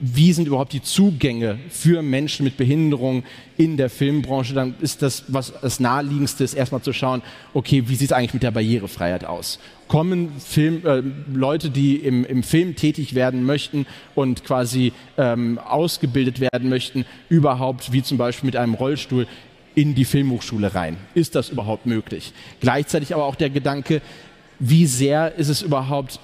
wie 0.00 0.32
sind 0.32 0.48
überhaupt 0.48 0.72
die 0.72 0.82
Zugänge 0.82 1.60
für 1.68 2.02
Menschen 2.02 2.42
mit 2.42 2.56
Behinderung 2.56 3.22
in 3.56 3.76
der 3.76 3.88
Filmbranche, 3.88 4.52
dann 4.52 4.74
ist 4.80 5.00
das, 5.00 5.24
was 5.28 5.52
das 5.62 5.78
naheliegendste 5.78 6.42
ist, 6.42 6.54
erstmal 6.54 6.82
zu 6.82 6.92
schauen, 6.92 7.22
okay, 7.54 7.84
wie 7.86 7.94
sieht 7.94 8.10
es 8.10 8.12
eigentlich 8.12 8.34
mit 8.34 8.42
der 8.42 8.50
Barrierefreiheit 8.50 9.24
aus? 9.24 9.60
Kommen 9.86 10.32
Film, 10.40 10.84
äh, 10.84 11.04
Leute, 11.32 11.70
die 11.70 11.96
im, 11.98 12.24
im 12.24 12.42
Film 12.42 12.74
tätig 12.74 13.14
werden 13.14 13.44
möchten 13.44 13.86
und 14.16 14.42
quasi 14.42 14.92
ähm, 15.16 15.60
ausgebildet 15.60 16.40
werden 16.40 16.68
möchten, 16.68 17.06
überhaupt, 17.28 17.92
wie 17.92 18.02
zum 18.02 18.18
Beispiel 18.18 18.48
mit 18.48 18.56
einem 18.56 18.74
Rollstuhl, 18.74 19.28
in 19.76 19.94
die 19.94 20.04
Filmhochschule 20.04 20.74
rein. 20.74 20.96
Ist 21.14 21.36
das 21.36 21.50
überhaupt 21.50 21.86
möglich? 21.86 22.32
Gleichzeitig 22.60 23.14
aber 23.14 23.24
auch 23.24 23.36
der 23.36 23.50
Gedanke, 23.50 24.02
wie 24.58 24.86
sehr 24.86 25.34
ist 25.36 25.50
es 25.50 25.62
überhaupt, 25.62 26.18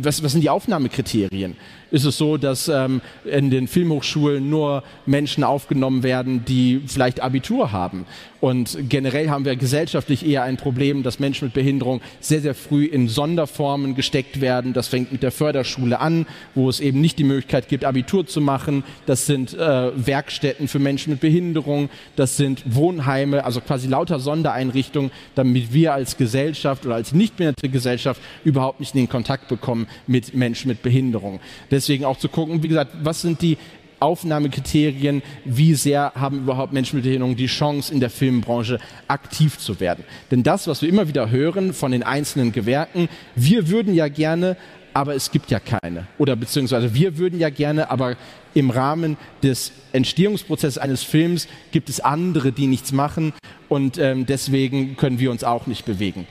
was, 0.00 0.22
was 0.22 0.32
sind 0.32 0.40
die 0.40 0.48
Aufnahmekriterien? 0.50 1.54
ist 1.94 2.04
es 2.04 2.18
so, 2.18 2.36
dass 2.36 2.66
ähm, 2.66 3.00
in 3.24 3.50
den 3.50 3.68
Filmhochschulen 3.68 4.50
nur 4.50 4.82
Menschen 5.06 5.44
aufgenommen 5.44 6.02
werden, 6.02 6.44
die 6.44 6.82
vielleicht 6.86 7.20
Abitur 7.20 7.70
haben. 7.70 8.04
Und 8.44 8.90
generell 8.90 9.30
haben 9.30 9.46
wir 9.46 9.56
gesellschaftlich 9.56 10.26
eher 10.26 10.42
ein 10.42 10.58
Problem, 10.58 11.02
dass 11.02 11.18
Menschen 11.18 11.46
mit 11.46 11.54
Behinderung 11.54 12.02
sehr, 12.20 12.42
sehr 12.42 12.54
früh 12.54 12.84
in 12.84 13.08
Sonderformen 13.08 13.94
gesteckt 13.94 14.42
werden. 14.42 14.74
Das 14.74 14.86
fängt 14.86 15.12
mit 15.12 15.22
der 15.22 15.32
Förderschule 15.32 15.98
an, 15.98 16.26
wo 16.54 16.68
es 16.68 16.78
eben 16.78 17.00
nicht 17.00 17.18
die 17.18 17.24
Möglichkeit 17.24 17.70
gibt, 17.70 17.86
Abitur 17.86 18.26
zu 18.26 18.42
machen. 18.42 18.84
Das 19.06 19.24
sind 19.24 19.54
äh, 19.54 19.92
Werkstätten 19.96 20.68
für 20.68 20.78
Menschen 20.78 21.12
mit 21.12 21.20
Behinderung. 21.20 21.88
Das 22.16 22.36
sind 22.36 22.62
Wohnheime, 22.66 23.46
also 23.46 23.62
quasi 23.62 23.88
lauter 23.88 24.20
Sondereinrichtungen, 24.20 25.10
damit 25.34 25.72
wir 25.72 25.94
als 25.94 26.18
Gesellschaft 26.18 26.84
oder 26.84 26.96
als 26.96 27.14
nicht 27.14 27.38
behinderte 27.38 27.70
Gesellschaft 27.70 28.20
überhaupt 28.44 28.78
nicht 28.78 28.94
in 28.94 29.00
den 29.00 29.08
Kontakt 29.08 29.48
bekommen 29.48 29.86
mit 30.06 30.34
Menschen 30.34 30.68
mit 30.68 30.82
Behinderung. 30.82 31.40
Deswegen 31.70 32.04
auch 32.04 32.18
zu 32.18 32.28
gucken, 32.28 32.62
wie 32.62 32.68
gesagt, 32.68 32.90
was 33.02 33.22
sind 33.22 33.40
die 33.40 33.56
Aufnahmekriterien, 34.00 35.22
wie 35.44 35.74
sehr 35.74 36.12
haben 36.14 36.38
überhaupt 36.38 36.72
Menschen 36.72 36.96
mit 36.96 37.04
Behinderung 37.04 37.36
die 37.36 37.46
Chance, 37.46 37.92
in 37.92 38.00
der 38.00 38.10
Filmbranche 38.10 38.78
aktiv 39.08 39.58
zu 39.58 39.80
werden. 39.80 40.04
Denn 40.30 40.42
das, 40.42 40.66
was 40.66 40.82
wir 40.82 40.88
immer 40.88 41.08
wieder 41.08 41.30
hören 41.30 41.72
von 41.72 41.92
den 41.92 42.02
einzelnen 42.02 42.52
Gewerken, 42.52 43.08
wir 43.34 43.68
würden 43.68 43.94
ja 43.94 44.08
gerne, 44.08 44.56
aber 44.92 45.14
es 45.14 45.30
gibt 45.30 45.50
ja 45.50 45.60
keine. 45.60 46.06
Oder 46.18 46.36
beziehungsweise 46.36 46.94
wir 46.94 47.18
würden 47.18 47.38
ja 47.38 47.50
gerne, 47.50 47.90
aber 47.90 48.16
im 48.54 48.70
Rahmen 48.70 49.16
des 49.42 49.72
Entstehungsprozesses 49.92 50.78
eines 50.78 51.02
Films 51.02 51.48
gibt 51.72 51.88
es 51.88 52.00
andere, 52.00 52.52
die 52.52 52.66
nichts 52.66 52.92
machen 52.92 53.32
und 53.68 53.98
ähm, 53.98 54.26
deswegen 54.26 54.96
können 54.96 55.18
wir 55.18 55.30
uns 55.30 55.42
auch 55.42 55.66
nicht 55.66 55.84
bewegen. 55.84 56.26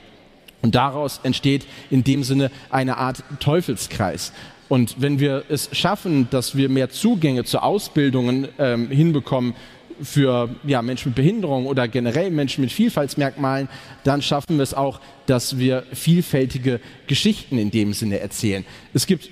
Und 0.62 0.74
daraus 0.74 1.20
entsteht 1.22 1.66
in 1.90 2.04
dem 2.04 2.24
Sinne 2.24 2.50
eine 2.70 2.96
Art 2.96 3.22
Teufelskreis. 3.38 4.32
Und 4.74 4.96
wenn 4.98 5.20
wir 5.20 5.44
es 5.48 5.68
schaffen, 5.70 6.26
dass 6.30 6.56
wir 6.56 6.68
mehr 6.68 6.90
Zugänge 6.90 7.44
zu 7.44 7.62
Ausbildungen 7.62 8.48
ähm, 8.58 8.90
hinbekommen 8.90 9.54
für 10.02 10.48
ja, 10.64 10.82
Menschen 10.82 11.10
mit 11.10 11.14
Behinderung 11.14 11.66
oder 11.66 11.86
generell 11.86 12.32
Menschen 12.32 12.62
mit 12.62 12.72
Vielfaltsmerkmalen, 12.72 13.68
dann 14.02 14.20
schaffen 14.20 14.56
wir 14.56 14.64
es 14.64 14.74
auch, 14.74 14.98
dass 15.26 15.60
wir 15.60 15.84
vielfältige 15.92 16.80
Geschichten 17.06 17.56
in 17.56 17.70
dem 17.70 17.92
Sinne 17.92 18.18
erzählen. 18.18 18.64
Es 18.92 19.06
gibt 19.06 19.30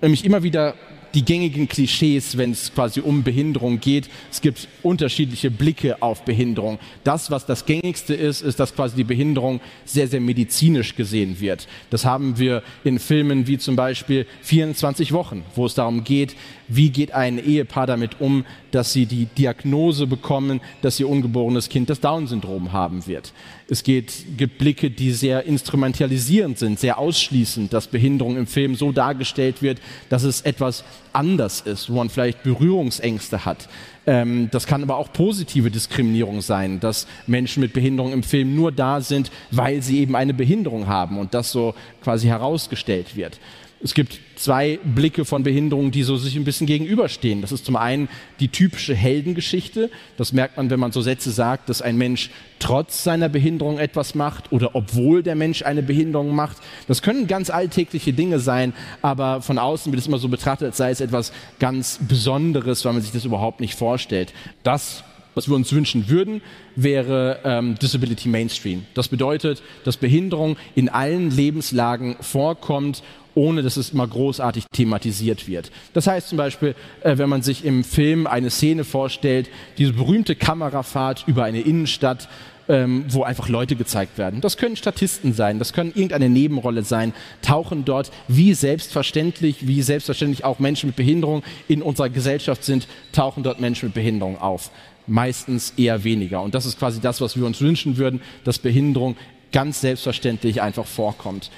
nämlich 0.00 0.24
immer 0.24 0.44
wieder 0.44 0.76
die 1.16 1.24
gängigen 1.24 1.66
Klischees, 1.66 2.36
wenn 2.36 2.50
es 2.50 2.74
quasi 2.74 3.00
um 3.00 3.22
Behinderung 3.22 3.80
geht. 3.80 4.10
Es 4.30 4.42
gibt 4.42 4.68
unterschiedliche 4.82 5.50
Blicke 5.50 6.02
auf 6.02 6.26
Behinderung. 6.26 6.78
Das, 7.04 7.30
was 7.30 7.46
das 7.46 7.64
gängigste 7.64 8.14
ist, 8.14 8.42
ist, 8.42 8.60
dass 8.60 8.74
quasi 8.74 8.96
die 8.96 9.04
Behinderung 9.04 9.60
sehr, 9.86 10.08
sehr 10.08 10.20
medizinisch 10.20 10.94
gesehen 10.94 11.40
wird. 11.40 11.68
Das 11.88 12.04
haben 12.04 12.38
wir 12.38 12.62
in 12.84 12.98
Filmen 12.98 13.46
wie 13.46 13.56
zum 13.56 13.76
Beispiel 13.76 14.26
24 14.42 15.12
Wochen, 15.12 15.42
wo 15.54 15.64
es 15.64 15.72
darum 15.72 16.04
geht, 16.04 16.36
wie 16.68 16.90
geht 16.90 17.12
ein 17.12 17.42
Ehepaar 17.42 17.86
damit 17.86 18.20
um, 18.20 18.44
dass 18.70 18.92
sie 18.92 19.06
die 19.06 19.24
Diagnose 19.24 20.06
bekommen, 20.06 20.60
dass 20.82 21.00
ihr 21.00 21.08
ungeborenes 21.08 21.70
Kind 21.70 21.88
das 21.88 22.00
Down-Syndrom 22.00 22.72
haben 22.72 23.06
wird. 23.06 23.32
Es 23.68 23.82
geht, 23.82 24.12
gibt 24.36 24.58
Blicke, 24.58 24.90
die 24.90 25.10
sehr 25.10 25.44
instrumentalisierend 25.44 26.56
sind, 26.56 26.78
sehr 26.78 26.98
ausschließend, 26.98 27.72
dass 27.72 27.88
Behinderung 27.88 28.36
im 28.36 28.46
Film 28.46 28.76
so 28.76 28.92
dargestellt 28.92 29.60
wird, 29.60 29.80
dass 30.08 30.22
es 30.22 30.42
etwas 30.42 30.84
anders 31.12 31.62
ist, 31.62 31.90
wo 31.90 31.96
man 31.96 32.08
vielleicht 32.08 32.44
Berührungsängste 32.44 33.44
hat. 33.44 33.68
Ähm, 34.06 34.48
das 34.52 34.68
kann 34.68 34.84
aber 34.84 34.96
auch 34.96 35.12
positive 35.12 35.72
Diskriminierung 35.72 36.42
sein, 36.42 36.78
dass 36.78 37.08
Menschen 37.26 37.60
mit 37.60 37.72
Behinderung 37.72 38.12
im 38.12 38.22
Film 38.22 38.54
nur 38.54 38.70
da 38.70 39.00
sind, 39.00 39.32
weil 39.50 39.82
sie 39.82 39.98
eben 39.98 40.14
eine 40.14 40.34
Behinderung 40.34 40.86
haben 40.86 41.18
und 41.18 41.34
das 41.34 41.50
so 41.50 41.74
quasi 42.04 42.28
herausgestellt 42.28 43.16
wird. 43.16 43.40
Es 43.82 43.92
gibt 43.92 44.18
zwei 44.36 44.78
Blicke 44.82 45.26
von 45.26 45.42
Behinderung, 45.42 45.90
die 45.90 46.02
so 46.02 46.16
sich 46.16 46.34
ein 46.36 46.44
bisschen 46.44 46.66
gegenüberstehen. 46.66 47.42
Das 47.42 47.52
ist 47.52 47.66
zum 47.66 47.76
einen 47.76 48.08
die 48.40 48.48
typische 48.48 48.94
Heldengeschichte. 48.94 49.90
Das 50.16 50.32
merkt 50.32 50.56
man, 50.56 50.70
wenn 50.70 50.80
man 50.80 50.92
so 50.92 51.02
Sätze 51.02 51.30
sagt, 51.30 51.68
dass 51.68 51.82
ein 51.82 51.98
Mensch 51.98 52.30
trotz 52.58 53.04
seiner 53.04 53.28
Behinderung 53.28 53.78
etwas 53.78 54.14
macht 54.14 54.50
oder 54.50 54.74
obwohl 54.74 55.22
der 55.22 55.34
Mensch 55.34 55.62
eine 55.62 55.82
Behinderung 55.82 56.34
macht. 56.34 56.56
Das 56.88 57.02
können 57.02 57.26
ganz 57.26 57.50
alltägliche 57.50 58.14
Dinge 58.14 58.38
sein, 58.38 58.72
aber 59.02 59.42
von 59.42 59.58
außen 59.58 59.92
wird 59.92 60.00
es 60.00 60.06
immer 60.06 60.18
so 60.18 60.28
betrachtet, 60.28 60.68
als 60.68 60.78
sei 60.78 60.90
es 60.90 61.02
etwas 61.02 61.32
ganz 61.58 62.00
Besonderes, 62.08 62.84
weil 62.84 62.94
man 62.94 63.02
sich 63.02 63.12
das 63.12 63.26
überhaupt 63.26 63.60
nicht 63.60 63.74
vorstellt. 63.74 64.32
Das 64.62 65.04
was 65.36 65.48
wir 65.48 65.54
uns 65.54 65.72
wünschen 65.72 66.08
würden, 66.08 66.40
wäre 66.74 67.38
ähm, 67.44 67.76
Disability 67.80 68.28
Mainstream. 68.28 68.86
Das 68.94 69.06
bedeutet, 69.06 69.62
dass 69.84 69.96
Behinderung 69.96 70.56
in 70.74 70.88
allen 70.88 71.30
Lebenslagen 71.30 72.16
vorkommt 72.20 73.02
ohne 73.36 73.62
dass 73.62 73.76
es 73.76 73.90
immer 73.90 74.08
großartig 74.08 74.64
thematisiert 74.72 75.46
wird. 75.46 75.70
Das 75.92 76.06
heißt 76.06 76.30
zum 76.30 76.38
Beispiel, 76.38 76.74
äh, 77.02 77.18
wenn 77.18 77.28
man 77.28 77.42
sich 77.42 77.66
im 77.66 77.84
Film 77.84 78.26
eine 78.26 78.48
Szene 78.48 78.82
vorstellt, 78.82 79.50
diese 79.76 79.92
berühmte 79.92 80.34
Kamerafahrt 80.34 81.24
über 81.26 81.44
eine 81.44 81.60
Innenstadt, 81.60 82.30
ähm, 82.68 83.04
wo 83.08 83.22
einfach 83.22 83.48
Leute 83.48 83.76
gezeigt 83.76 84.18
werden. 84.18 84.40
Das 84.40 84.56
können 84.56 84.74
Statisten 84.76 85.32
sein, 85.34 85.58
das 85.58 85.72
können 85.72 85.92
irgendeine 85.94 86.28
Nebenrolle 86.28 86.82
sein, 86.82 87.12
tauchen 87.42 87.84
dort 87.84 88.10
wie 88.26 88.54
selbstverständlich, 88.54 89.66
wie 89.68 89.82
selbstverständlich 89.82 90.44
auch 90.44 90.58
Menschen 90.58 90.88
mit 90.88 90.96
Behinderung 90.96 91.42
in 91.68 91.82
unserer 91.82 92.08
Gesellschaft 92.08 92.64
sind, 92.64 92.88
tauchen 93.12 93.42
dort 93.42 93.60
Menschen 93.60 93.86
mit 93.86 93.94
Behinderung 93.94 94.40
auf. 94.40 94.70
Meistens 95.06 95.72
eher 95.76 96.04
weniger. 96.04 96.42
Und 96.42 96.54
das 96.54 96.66
ist 96.66 96.78
quasi 96.78 97.00
das, 97.00 97.20
was 97.20 97.36
wir 97.36 97.46
uns 97.46 97.60
wünschen 97.60 97.96
würden, 97.96 98.20
dass 98.44 98.58
Behinderung 98.58 99.16
ganz 99.52 99.80
selbstverständlich 99.80 100.60
einfach 100.62 100.86
vorkommt. 100.86 101.50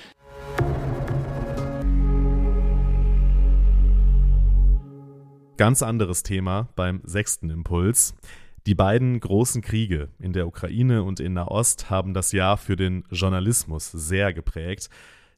Ganz 5.56 5.82
anderes 5.82 6.22
Thema 6.22 6.68
beim 6.76 7.00
sechsten 7.04 7.50
Impuls. 7.50 8.14
Die 8.66 8.74
beiden 8.74 9.18
großen 9.18 9.62
Kriege 9.62 10.08
in 10.18 10.32
der 10.32 10.46
Ukraine 10.46 11.02
und 11.02 11.20
in 11.20 11.32
Nahost 11.32 11.90
haben 11.90 12.14
das 12.14 12.32
Jahr 12.32 12.58
für 12.58 12.76
den 12.76 13.02
Journalismus 13.10 13.90
sehr 13.90 14.32
geprägt. 14.32 14.90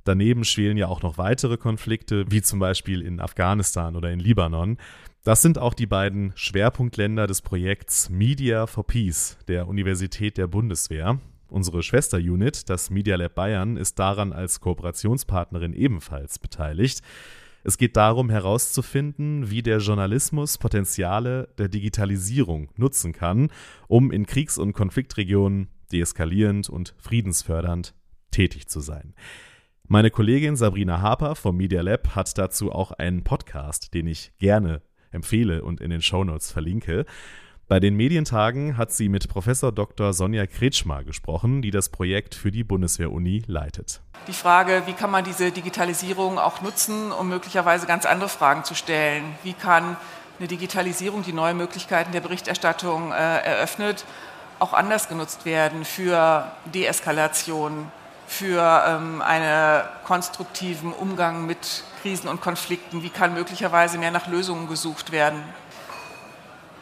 Daneben 0.04 0.44
schwelen 0.44 0.76
ja 0.76 0.88
auch 0.88 1.02
noch 1.02 1.18
weitere 1.18 1.56
Konflikte, 1.56 2.24
wie 2.30 2.42
zum 2.42 2.58
Beispiel 2.58 3.02
in 3.02 3.20
Afghanistan 3.20 3.96
oder 3.96 4.10
in 4.10 4.20
Libanon. 4.20 4.78
Das 5.24 5.42
sind 5.42 5.58
auch 5.58 5.74
die 5.74 5.86
beiden 5.86 6.32
Schwerpunktländer 6.34 7.26
des 7.26 7.42
Projekts 7.42 8.08
Media 8.08 8.66
for 8.66 8.86
Peace 8.86 9.36
der 9.48 9.68
Universität 9.68 10.38
der 10.38 10.46
Bundeswehr. 10.46 11.18
Unsere 11.48 11.82
Schwesterunit, 11.82 12.70
das 12.70 12.90
Media 12.90 13.16
Lab 13.16 13.34
Bayern, 13.34 13.76
ist 13.76 13.98
daran 13.98 14.32
als 14.32 14.60
Kooperationspartnerin 14.60 15.74
ebenfalls 15.74 16.38
beteiligt. 16.38 17.02
Es 17.64 17.76
geht 17.76 17.96
darum 17.96 18.30
herauszufinden, 18.30 19.50
wie 19.50 19.62
der 19.62 19.78
Journalismus 19.78 20.56
Potenziale 20.56 21.48
der 21.58 21.68
Digitalisierung 21.68 22.70
nutzen 22.76 23.12
kann, 23.12 23.50
um 23.88 24.10
in 24.12 24.24
Kriegs- 24.24 24.56
und 24.56 24.72
Konfliktregionen 24.72 25.68
deeskalierend 25.92 26.70
und 26.70 26.94
friedensfördernd 26.98 27.94
tätig 28.30 28.68
zu 28.68 28.80
sein. 28.80 29.12
Meine 29.92 30.12
Kollegin 30.12 30.54
Sabrina 30.54 31.00
Harper 31.00 31.34
vom 31.34 31.56
Media 31.56 31.82
Lab 31.82 32.14
hat 32.14 32.38
dazu 32.38 32.70
auch 32.70 32.92
einen 32.92 33.24
Podcast, 33.24 33.92
den 33.92 34.06
ich 34.06 34.30
gerne 34.38 34.82
empfehle 35.10 35.64
und 35.64 35.80
in 35.80 35.90
den 35.90 36.00
Shownotes 36.00 36.52
verlinke. 36.52 37.04
Bei 37.66 37.80
den 37.80 37.96
Medientagen 37.96 38.76
hat 38.76 38.92
sie 38.92 39.08
mit 39.08 39.28
Professor 39.28 39.72
Dr. 39.72 40.12
Sonja 40.12 40.46
Kretschmer 40.46 41.02
gesprochen, 41.02 41.60
die 41.60 41.72
das 41.72 41.88
Projekt 41.88 42.36
für 42.36 42.52
die 42.52 42.62
Bundeswehr-Uni 42.62 43.42
leitet. 43.48 44.00
Die 44.28 44.32
Frage, 44.32 44.84
wie 44.86 44.92
kann 44.92 45.10
man 45.10 45.24
diese 45.24 45.50
Digitalisierung 45.50 46.38
auch 46.38 46.62
nutzen, 46.62 47.10
um 47.10 47.28
möglicherweise 47.28 47.88
ganz 47.88 48.06
andere 48.06 48.28
Fragen 48.28 48.62
zu 48.62 48.76
stellen? 48.76 49.24
Wie 49.42 49.54
kann 49.54 49.96
eine 50.38 50.46
Digitalisierung, 50.46 51.24
die 51.24 51.32
neue 51.32 51.54
Möglichkeiten 51.54 52.12
der 52.12 52.20
Berichterstattung 52.20 53.10
äh, 53.10 53.14
eröffnet, 53.16 54.04
auch 54.60 54.72
anders 54.72 55.08
genutzt 55.08 55.46
werden 55.46 55.84
für 55.84 56.44
Deeskalation, 56.72 57.90
für 58.30 58.84
ähm, 58.86 59.20
einen 59.22 59.82
konstruktiven 60.04 60.92
Umgang 60.92 61.46
mit 61.46 61.82
Krisen 62.00 62.28
und 62.28 62.40
Konflikten? 62.40 63.02
Wie 63.02 63.10
kann 63.10 63.34
möglicherweise 63.34 63.98
mehr 63.98 64.12
nach 64.12 64.28
Lösungen 64.28 64.68
gesucht 64.68 65.10
werden? 65.10 65.42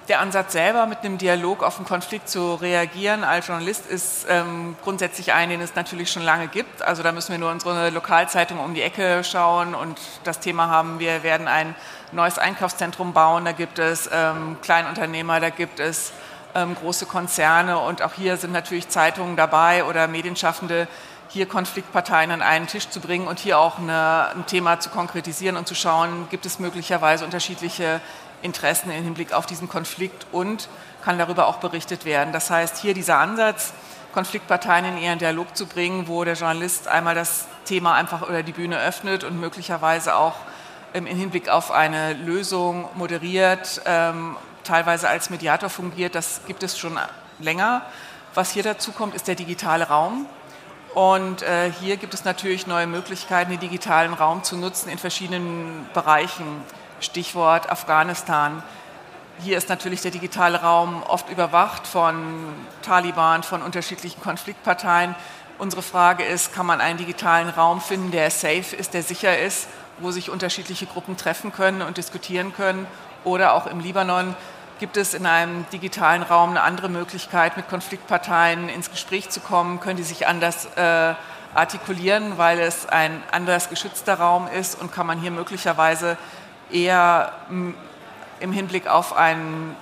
Der 0.09 0.21
Ansatz 0.21 0.53
selber, 0.53 0.87
mit 0.87 1.01
einem 1.01 1.17
Dialog 1.17 1.63
auf 1.63 1.79
einen 1.79 1.87
Konflikt 1.87 2.29
zu 2.29 2.55
reagieren 2.55 3.25
als 3.25 3.47
Journalist, 3.47 3.87
ist 3.87 4.27
ähm, 4.29 4.77
grundsätzlich 4.83 5.33
ein, 5.33 5.49
den 5.49 5.61
es 5.61 5.75
natürlich 5.75 6.13
schon 6.13 6.23
lange 6.23 6.49
gibt. 6.49 6.83
Also 6.83 7.03
da 7.03 7.13
müssen 7.13 7.33
wir 7.33 7.39
nur 7.39 7.51
unsere 7.51 7.91
Lokalzeitung 7.91 8.59
um 8.59 8.75
die 8.75 8.83
Ecke 8.83 9.25
schauen 9.25 9.75
und 9.75 9.99
das 10.25 10.41
Thema 10.41 10.69
haben, 10.69 10.99
wir 10.99 11.23
werden 11.23 11.49
ein 11.49 11.75
neues 12.13 12.39
Einkaufszentrum 12.39 13.15
bauen, 13.15 13.47
da 13.47 13.53
gibt 13.53 13.79
es 13.79 14.09
ähm, 14.13 14.59
Kleinunternehmer, 14.63 15.41
da 15.41 15.51
gibt 15.51 15.81
es 15.81 16.13
ähm, 16.55 16.75
große 16.75 17.07
Konzerne 17.07 17.79
und 17.79 18.03
auch 18.03 18.15
hier 18.15 18.37
sind 18.37 18.53
natürlich 18.53 18.89
Zeitungen 18.89 19.37
dabei 19.37 19.85
oder 19.85 20.09
Medienschaffende, 20.09 20.89
hier 21.29 21.47
Konfliktparteien 21.47 22.31
an 22.31 22.43
einen 22.43 22.67
Tisch 22.67 22.89
zu 22.89 23.01
bringen 23.01 23.29
und 23.29 23.39
hier 23.39 23.59
auch 23.59 23.79
eine, 23.79 24.29
ein 24.35 24.47
Thema 24.47 24.81
zu 24.81 24.89
konkretisieren 24.91 25.57
und 25.57 25.69
zu 25.69 25.75
schauen, 25.75 26.27
gibt 26.31 26.47
es 26.47 26.59
möglicherweise 26.59 27.25
unterschiedliche 27.25 28.01
Interessen 28.43 28.91
im 28.91 29.05
Hinblick 29.05 29.33
auf 29.33 29.47
diesen 29.47 29.69
Konflikt 29.69 30.27
und 30.33 30.69
kann 31.05 31.19
darüber 31.19 31.47
auch 31.47 31.57
berichtet 31.57 32.05
werden. 32.05 32.33
Das 32.33 32.51
heißt, 32.51 32.79
hier 32.79 32.95
dieser 32.95 33.19
Ansatz, 33.19 33.73
Konfliktparteien 34.13 34.85
in 34.87 34.99
ihren 34.99 35.19
Dialog 35.19 35.57
zu 35.57 35.67
bringen, 35.67 36.09
wo 36.09 36.25
der 36.25 36.35
Journalist 36.35 36.89
einmal 36.89 37.15
das 37.15 37.47
Thema 37.67 37.95
einfach 37.95 38.23
oder 38.23 38.43
die 38.43 38.53
Bühne 38.53 38.79
öffnet 38.81 39.23
und 39.23 39.39
möglicherweise 39.39 40.17
auch 40.17 40.35
im 40.95 41.05
Hinblick 41.07 41.49
auf 41.49 41.71
eine 41.71 42.15
Lösung 42.15 42.89
moderiert, 42.95 43.83
ähm, 43.85 44.37
teilweise 44.65 45.09
als 45.09 45.31
Mediator 45.31 45.69
fungiert, 45.69 46.15
das 46.15 46.41
gibt 46.47 46.63
es 46.63 46.79
schon 46.79 46.99
länger. 47.39 47.83
Was 48.35 48.53
hier 48.53 48.63
dazu 48.63 48.93
kommt, 48.93 49.15
ist 49.15 49.29
der 49.29 49.35
digitale 49.35 49.89
Raum. 49.89 50.27
Und 50.95 51.43
äh, 51.43 51.71
hier 51.81 51.97
gibt 51.97 52.15
es 52.15 52.25
natürlich 52.25 52.67
neue 52.67 52.87
Möglichkeiten, 52.87 53.51
den 53.51 53.61
digitalen 53.61 54.15
Raum 54.15 54.43
zu 54.43 54.57
nutzen 54.57 54.89
in 54.89 54.99
verschiedenen 54.99 55.87
Bereichen. 55.95 56.63
Stichwort 57.01 57.71
Afghanistan. 57.71 58.63
Hier 59.41 59.57
ist 59.57 59.69
natürlich 59.69 60.01
der 60.01 60.11
digitale 60.11 60.63
Raum 60.63 61.03
oft 61.05 61.31
überwacht 61.31 61.87
von 61.87 62.55
Taliban, 62.83 63.45
von 63.45 63.63
unterschiedlichen 63.63 64.21
Konfliktparteien. 64.21 65.15
Unsere 65.59 65.83
Frage 65.83 66.25
ist, 66.25 66.53
kann 66.53 66.67
man 66.67 66.81
einen 66.81 66.99
digitalen 66.99 67.49
Raum 67.49 67.81
finden, 67.81 68.11
der 68.11 68.31
safe 68.31 68.75
ist, 68.77 68.95
der 68.95 69.03
sicher 69.03 69.39
ist, 69.39 69.69
wo 69.99 70.11
sich 70.11 70.31
unterschiedliche 70.31 70.87
Gruppen 70.87 71.17
treffen 71.17 71.53
können 71.53 71.83
und 71.83 71.97
diskutieren 71.99 72.53
können? 72.53 72.87
Oder 73.25 73.55
auch 73.55 73.67
im 73.67 73.81
Libanon 73.81 74.35
gibt 74.79 74.97
es 74.97 75.15
in 75.15 75.27
einem 75.27 75.67
digitalen 75.73 76.23
Raum 76.23 76.51
eine 76.51 76.63
andere 76.63 76.89
Möglichkeit, 76.89 77.57
mit 77.57 77.69
Konfliktparteien 77.69 78.69
ins 78.69 78.91
Gespräch 78.91 79.29
zu 79.31 79.41
kommen? 79.41 79.81
Können 79.81 79.97
die 79.97 80.05
sich 80.05 80.27
anders 80.27 80.67
äh, 80.77 81.15
artikulieren, 81.55 82.39
weil 82.39 82.61
es 82.61 82.87
ein 82.87 83.23
anders 83.33 83.69
geschützter 83.69 84.15
Raum 84.15 84.47
ist? 84.49 84.81
Und 84.81 84.93
kann 84.93 85.07
man 85.07 85.21
hier 85.21 85.31
möglicherweise 85.31 86.17
eher 86.71 87.33
im 88.41 88.53
Hinblick 88.53 88.87
auf 88.87 89.17
eine 89.17 89.75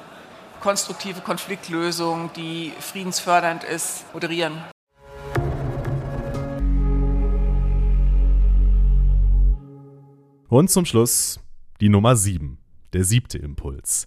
konstruktive 0.61 1.21
Konfliktlösung, 1.21 2.31
die 2.35 2.73
friedensfördernd 2.81 3.65
ist, 3.65 4.05
moderieren. 4.15 4.63
Und 10.49 10.71
zum 10.71 10.87
Schluss 10.87 11.41
die 11.81 11.89
Nummer 11.89 12.17
7, 12.17 12.57
der 12.93 13.05
siebte 13.05 13.37
Impuls. 13.37 14.07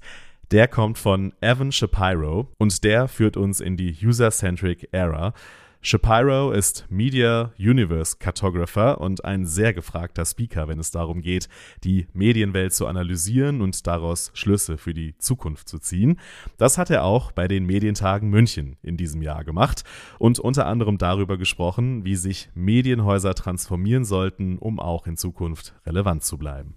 Der 0.51 0.67
kommt 0.67 0.97
von 0.97 1.31
Evan 1.41 1.71
Shapiro 1.71 2.47
und 2.57 2.83
der 2.83 3.07
führt 3.07 3.37
uns 3.37 3.59
in 3.59 3.77
die 3.77 3.95
User-Centric 4.03 4.89
Era. 4.91 5.33
Shapiro 5.81 6.51
ist 6.51 6.87
Media 6.89 7.53
Universe 7.59 8.17
Cartographer 8.17 8.99
und 8.99 9.23
ein 9.23 9.45
sehr 9.45 9.73
gefragter 9.73 10.25
Speaker, 10.25 10.67
wenn 10.67 10.79
es 10.79 10.89
darum 10.89 11.21
geht, 11.21 11.49
die 11.83 12.07
Medienwelt 12.13 12.73
zu 12.73 12.87
analysieren 12.87 13.61
und 13.61 13.85
daraus 13.85 14.31
Schlüsse 14.33 14.79
für 14.79 14.95
die 14.95 15.15
Zukunft 15.19 15.69
zu 15.69 15.77
ziehen. 15.77 16.19
Das 16.57 16.79
hat 16.79 16.89
er 16.89 17.03
auch 17.03 17.31
bei 17.31 17.47
den 17.47 17.67
Medientagen 17.67 18.31
München 18.31 18.77
in 18.81 18.97
diesem 18.97 19.21
Jahr 19.21 19.43
gemacht 19.43 19.83
und 20.17 20.39
unter 20.39 20.65
anderem 20.65 20.97
darüber 20.97 21.37
gesprochen, 21.37 22.05
wie 22.05 22.15
sich 22.15 22.49
Medienhäuser 22.55 23.35
transformieren 23.35 24.03
sollten, 24.03 24.57
um 24.57 24.79
auch 24.79 25.05
in 25.05 25.15
Zukunft 25.15 25.75
relevant 25.85 26.23
zu 26.23 26.39
bleiben. 26.39 26.73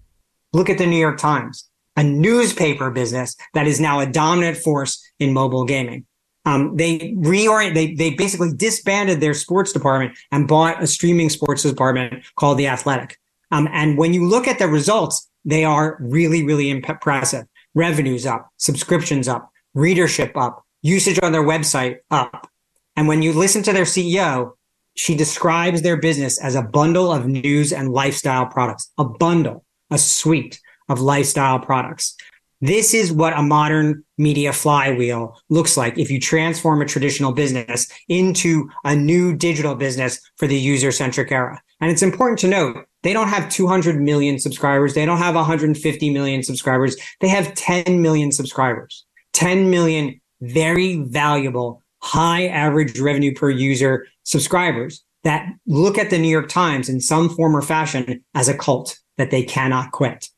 Look 0.54 0.68
at 0.68 0.78
the 0.78 0.87
New 0.87 1.00
York 1.00 1.16
Times, 1.16 1.71
a 1.96 2.02
newspaper 2.02 2.90
business 2.90 3.37
that 3.55 3.66
is 3.66 3.81
now 3.81 4.00
a 4.00 4.07
dominant 4.07 4.57
force 4.57 5.02
in 5.18 5.33
mobile 5.33 5.64
gaming. 5.64 6.07
Um, 6.44 6.76
they 6.76 7.14
reorient, 7.18 7.74
they, 7.74 7.94
they 7.94 8.11
basically 8.11 8.52
disbanded 8.52 9.20
their 9.20 9.35
sports 9.35 9.72
department 9.72 10.18
and 10.33 10.48
bought 10.48 10.83
a 10.83 10.87
streaming 10.87 11.31
sports 11.31 11.62
department 11.62 12.24
called 12.37 12.59
The 12.59 12.66
Athletic. 12.66 13.16
Um, 13.52 13.68
and 13.70 13.96
when 13.96 14.12
you 14.12 14.26
look 14.26 14.48
at 14.48 14.59
the 14.59 14.66
results, 14.66 15.28
they 15.44 15.64
are 15.64 15.98
really, 16.00 16.44
really 16.44 16.70
impressive. 16.70 17.46
Revenues 17.74 18.26
up, 18.26 18.48
subscriptions 18.57 19.28
up, 19.28 19.50
readership 19.74 20.37
up, 20.37 20.64
usage 20.83 21.20
on 21.22 21.33
their 21.33 21.44
website 21.44 21.98
up. 22.11 22.48
And 22.96 23.09
when 23.09 23.22
you 23.22 23.33
listen 23.33 23.62
to 23.64 23.72
their 23.72 23.85
CEO, 23.85 24.52
she 24.94 25.14
describes 25.14 25.83
their 25.83 25.96
business 25.96 26.40
as 26.40 26.55
a 26.55 26.62
bundle 26.62 27.12
of 27.12 27.26
news 27.26 27.72
and 27.72 27.92
lifestyle 27.92 28.46
products, 28.46 28.90
a 28.98 29.05
bundle, 29.05 29.64
a 29.90 29.96
suite 29.96 30.61
of 30.92 31.00
lifestyle 31.00 31.59
products. 31.59 32.14
This 32.61 32.94
is 32.94 33.11
what 33.11 33.37
a 33.37 33.42
modern 33.42 34.05
media 34.18 34.52
flywheel 34.52 35.37
looks 35.48 35.76
like 35.76 35.98
if 35.98 36.12
you 36.12 36.20
transform 36.20 36.81
a 36.81 36.87
traditional 36.87 37.33
business 37.33 37.88
into 38.09 38.68
a 38.85 38.94
new 38.94 39.35
digital 39.35 39.74
business 39.74 40.20
for 40.37 40.46
the 40.46 40.57
user 40.57 40.92
centric 40.92 41.33
era. 41.33 41.61
And 41.81 41.90
it's 41.90 42.02
important 42.02 42.38
to 42.40 42.48
note 42.48 42.87
they 43.02 43.12
don't 43.12 43.28
have 43.28 43.48
200 43.48 44.00
million 44.00 44.38
subscribers. 44.38 44.94
They 44.94 45.05
don't 45.05 45.18
have 45.18 45.35
150 45.35 46.11
million 46.11 46.44
subscribers. 46.44 46.96
They 47.20 47.26
have 47.26 47.52
10 47.55 48.00
million 48.00 48.31
subscribers, 48.31 49.05
10 49.33 49.68
million 49.68 50.20
very 50.40 50.98
valuable, 50.98 51.83
high 52.00 52.46
average 52.46 52.98
revenue 53.00 53.35
per 53.35 53.50
user 53.50 54.07
subscribers 54.22 55.02
that 55.24 55.48
look 55.66 55.98
at 55.98 56.11
the 56.11 56.18
New 56.18 56.28
York 56.28 56.48
Times 56.48 56.88
in 56.88 57.00
some 57.00 57.28
form 57.28 57.57
or 57.57 57.62
fashion 57.62 58.24
as 58.35 58.48
a 58.48 58.57
cult 58.57 58.98
that 59.18 59.31
they 59.33 59.42
cannot 59.42 59.90
quit. 59.90 60.28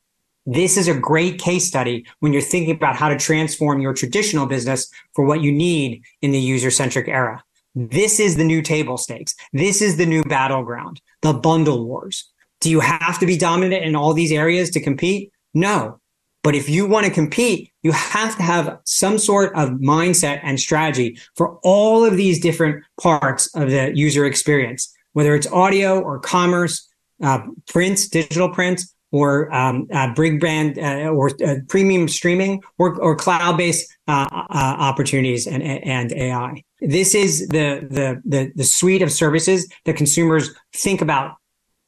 This 0.45 0.77
is 0.77 0.87
a 0.87 0.93
great 0.93 1.39
case 1.39 1.67
study 1.67 2.05
when 2.19 2.31
you're 2.31 2.41
thinking 2.41 2.75
about 2.75 2.95
how 2.95 3.09
to 3.09 3.17
transform 3.17 3.81
your 3.81 3.93
traditional 3.93 4.45
business 4.45 4.89
for 5.13 5.25
what 5.25 5.41
you 5.41 5.51
need 5.51 6.03
in 6.21 6.31
the 6.31 6.39
user 6.39 6.69
centric 6.69 7.07
era. 7.07 7.43
This 7.73 8.19
is 8.19 8.37
the 8.37 8.43
new 8.43 8.61
table 8.61 8.97
stakes. 8.97 9.35
This 9.53 9.81
is 9.81 9.97
the 9.97 10.05
new 10.05 10.23
battleground, 10.23 11.01
the 11.21 11.33
bundle 11.33 11.85
wars. 11.85 12.31
Do 12.61 12.69
you 12.69 12.79
have 12.79 13.19
to 13.19 13.25
be 13.25 13.37
dominant 13.37 13.83
in 13.83 13.95
all 13.95 14.13
these 14.13 14.31
areas 14.31 14.69
to 14.71 14.79
compete? 14.79 15.31
No. 15.53 15.99
But 16.43 16.53
if 16.53 16.69
you 16.69 16.85
want 16.85 17.07
to 17.07 17.11
compete, 17.11 17.73
you 17.81 17.91
have 17.91 18.37
to 18.37 18.43
have 18.43 18.77
some 18.85 19.17
sort 19.17 19.55
of 19.55 19.69
mindset 19.71 20.41
and 20.43 20.59
strategy 20.59 21.17
for 21.35 21.57
all 21.63 22.05
of 22.05 22.17
these 22.17 22.39
different 22.39 22.83
parts 23.01 23.47
of 23.55 23.71
the 23.71 23.91
user 23.95 24.25
experience, 24.25 24.93
whether 25.13 25.33
it's 25.33 25.47
audio 25.47 25.99
or 25.99 26.19
commerce, 26.19 26.87
uh, 27.23 27.39
print, 27.67 27.99
digital 28.11 28.49
print, 28.49 28.83
or 29.15 29.53
um, 29.55 29.87
uh, 29.93 30.13
big 30.13 30.41
brand 30.41 30.77
uh, 30.77 31.07
or 31.07 31.31
uh, 31.41 31.55
premium 31.69 32.05
streaming 32.05 32.61
or, 32.77 32.99
or 33.01 33.15
cloud-based 33.15 33.89
uh, 34.09 34.27
uh, 34.29 34.45
opportunities 34.51 35.47
and, 35.47 35.63
and 35.63 36.11
AI. 36.11 36.61
This 36.81 37.15
is 37.15 37.47
the, 37.47 37.87
the, 37.89 38.21
the, 38.25 38.51
the 38.55 38.65
suite 38.65 39.01
of 39.01 39.09
services 39.09 39.71
that 39.85 39.95
consumers 39.95 40.49
think 40.73 40.99
about 40.99 41.37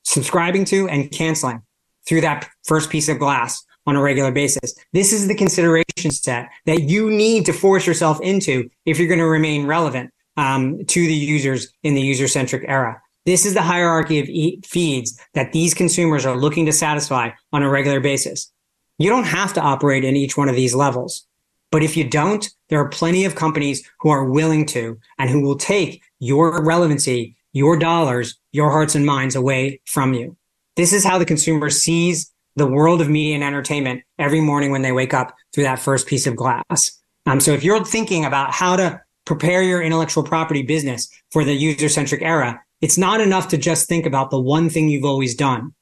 subscribing 0.04 0.64
to 0.66 0.88
and 0.88 1.12
canceling 1.12 1.62
through 2.08 2.22
that 2.22 2.48
first 2.66 2.90
piece 2.90 3.10
of 3.10 3.20
glass 3.20 3.62
on 3.86 3.98
a 3.98 4.02
regular 4.02 4.32
basis. 4.32 4.74
This 4.94 5.12
is 5.12 5.28
the 5.28 5.36
consideration 5.36 6.12
set 6.12 6.48
that 6.66 6.84
you 6.84 7.10
need 7.10 7.46
to 7.48 7.52
force 7.52 7.86
yourself 7.86 8.22
into 8.22 8.70
if 8.86 9.00
you're 9.00 9.10
going 9.10 9.20
to 9.20 9.26
remain 9.26 9.68
relevant 9.68 10.12
um, 10.38 10.86
to 10.86 11.06
the 11.06 11.14
users 11.14 11.74
in 11.84 11.94
the 11.94 12.02
user 12.02 12.30
centric 12.30 12.64
era. 12.70 13.02
This 13.28 13.46
is 13.46 13.54
the 13.54 13.62
hierarchy 13.62 14.20
of 14.20 14.30
e- 14.30 14.62
feeds 14.66 15.20
that 15.34 15.52
these 15.52 15.74
consumers 15.74 16.26
are 16.26 16.38
looking 16.38 16.66
to 16.66 16.72
satisfy 16.72 17.32
on 17.52 17.62
a 17.62 17.70
regular 17.70 18.00
basis. 18.00 18.54
You 19.00 19.10
don't 19.10 19.26
have 19.26 19.54
to 19.56 19.62
operate 19.62 20.06
in 20.06 20.16
each 20.16 20.38
one 20.38 20.48
of 20.48 20.56
these 20.56 20.74
levels. 20.74 21.28
But 21.70 21.84
if 21.84 21.98
you 21.98 22.06
don't, 22.06 22.50
there 22.70 22.80
are 22.80 22.88
plenty 22.88 23.26
of 23.26 23.36
companies 23.36 23.86
who 24.00 24.12
are 24.12 24.24
willing 24.24 24.66
to 24.68 24.98
and 25.20 25.30
who 25.30 25.42
will 25.42 25.58
take 25.58 26.02
your 26.20 26.64
relevancy, 26.64 27.36
your 27.52 27.78
dollars, 27.78 28.40
your 28.54 28.72
hearts 28.72 28.96
and 28.96 29.06
minds 29.06 29.36
away 29.36 29.82
from 29.84 30.14
you. 30.14 30.38
This 30.78 30.94
is 30.94 31.04
how 31.04 31.18
the 31.18 31.26
consumer 31.26 31.70
sees 31.70 32.32
the 32.56 32.66
world 32.66 33.02
of 33.02 33.10
media 33.10 33.36
and 33.36 33.44
entertainment 33.44 34.04
every 34.18 34.40
morning 34.40 34.72
when 34.72 34.84
they 34.84 34.94
wake 34.94 35.14
up 35.14 35.36
through 35.52 35.66
that 35.66 35.80
first 35.80 36.08
piece 36.08 36.28
of 36.28 36.38
glass. 36.38 36.98
Um, 37.26 37.42
so 37.42 37.52
if 37.52 37.66
you're 37.66 37.84
thinking 37.84 38.24
about 38.24 38.54
how 38.54 38.78
to 38.78 39.02
prepare 39.26 39.62
your 39.64 39.82
intellectual 39.82 40.24
property 40.24 40.62
business 40.62 41.10
for 41.30 41.44
the 41.44 41.54
user 41.54 41.90
centric 41.90 42.22
era, 42.22 42.62
it's 42.82 42.98
not 42.98 43.22
enough 43.22 43.48
to 43.50 43.58
just 43.58 43.88
think 43.88 44.06
about 44.06 44.30
the 44.30 44.40
one 44.40 44.70
thing 44.70 44.90
you've 44.90 45.06
always 45.06 45.36
done 45.36 45.74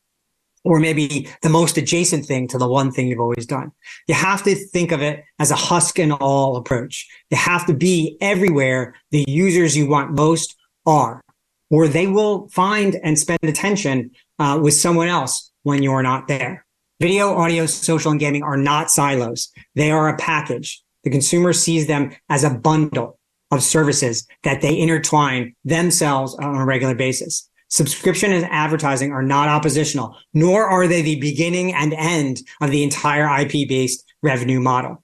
or 0.66 0.80
maybe 0.80 1.30
the 1.44 1.50
most 1.50 1.78
adjacent 1.78 2.26
thing 2.26 2.48
to 2.48 2.58
the 2.58 2.68
one 2.68 2.92
thing 2.92 3.08
you've 3.08 3.20
always 3.20 3.46
done. 3.46 3.72
You 4.08 4.16
have 4.16 4.44
to 4.44 4.56
think 4.56 4.92
of 4.92 5.02
it 5.02 5.24
as 5.38 5.52
a 5.52 5.56
husk 5.56 6.00
and 6.00 6.12
all 6.12 6.58
approach. 6.58 7.08
You 7.30 7.38
have 7.38 7.68
to 7.68 7.74
be 7.74 8.18
everywhere 8.20 8.96
the 9.12 9.24
users 9.28 9.78
you 9.78 9.88
want 9.88 10.18
most 10.18 10.56
are, 10.86 11.22
or 11.70 11.88
they 11.88 12.08
will 12.08 12.50
find 12.50 12.96
and 13.04 13.18
spend 13.18 13.40
attention 13.44 14.12
uh, 14.40 14.60
with 14.62 14.74
someone 14.74 15.08
else 15.08 15.52
when 15.62 15.84
you're 15.84 16.04
not 16.04 16.28
there. 16.28 16.66
Video, 17.00 17.36
audio, 17.36 17.68
social, 17.68 18.12
and 18.12 18.20
gaming 18.20 18.42
are 18.42 18.58
not 18.58 18.90
silos. 18.90 19.52
They 19.76 19.92
are 19.92 20.10
a 20.10 20.18
package. 20.18 20.82
The 21.04 21.12
consumer 21.12 21.54
sees 21.54 21.86
them 21.86 22.16
as 22.30 22.44
a 22.44 22.50
bundle 22.50 23.20
of 23.52 23.64
services 23.64 24.28
that 24.44 24.62
they 24.62 24.78
intertwine 24.80 25.56
themselves 25.64 26.36
on 26.36 26.56
a 26.56 26.66
regular 26.66 26.96
basis. 26.96 27.50
Subscription 27.68 28.32
and 28.32 28.46
advertising 28.46 29.12
are 29.12 29.24
not 29.24 29.50
oppositional, 29.50 30.16
nor 30.34 30.66
are 30.66 30.88
they 30.88 31.02
the 31.02 31.20
beginning 31.20 31.74
and 31.74 31.94
end 31.94 32.42
of 32.62 32.72
the 32.72 32.84
entire 32.84 33.42
IP 33.42 33.68
based 33.68 34.04
revenue 34.22 34.60
model. 34.60 35.04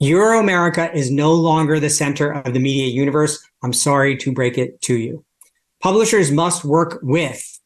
Euro 0.00 0.40
America 0.40 0.92
is 0.94 1.10
no 1.10 1.32
longer 1.32 1.78
the 1.78 1.88
center 1.88 2.30
of 2.30 2.52
the 2.52 2.60
media 2.60 2.86
universe. 2.86 3.42
I'm 3.62 3.72
sorry 3.72 4.16
to 4.18 4.32
break 4.32 4.58
it 4.58 4.80
to 4.82 4.94
you. 4.94 5.24
Publishers 5.80 6.32
must 6.32 6.64
work 6.64 6.98
with 7.02 7.60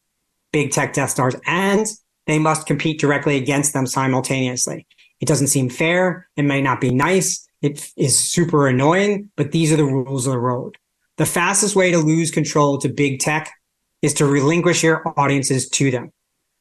big 0.53 0.71
tech 0.71 0.93
death 0.93 1.09
stars 1.09 1.35
and 1.45 1.87
they 2.27 2.39
must 2.39 2.67
compete 2.67 2.99
directly 2.99 3.35
against 3.37 3.73
them 3.73 3.87
simultaneously. 3.87 4.85
It 5.19 5.27
doesn't 5.27 5.47
seem 5.47 5.69
fair. 5.69 6.27
It 6.37 6.43
may 6.43 6.61
not 6.61 6.79
be 6.79 6.91
nice. 6.91 7.48
It 7.61 7.91
is 7.97 8.17
super 8.17 8.67
annoying, 8.67 9.31
but 9.35 9.51
these 9.51 9.71
are 9.71 9.77
the 9.77 9.83
rules 9.83 10.25
of 10.25 10.33
the 10.33 10.39
road. 10.39 10.77
The 11.17 11.25
fastest 11.25 11.75
way 11.75 11.91
to 11.91 11.97
lose 11.97 12.31
control 12.31 12.77
to 12.79 12.89
big 12.89 13.19
tech 13.19 13.51
is 14.01 14.13
to 14.15 14.25
relinquish 14.25 14.83
your 14.83 15.03
audiences 15.19 15.67
to 15.69 15.91
them. 15.91 16.11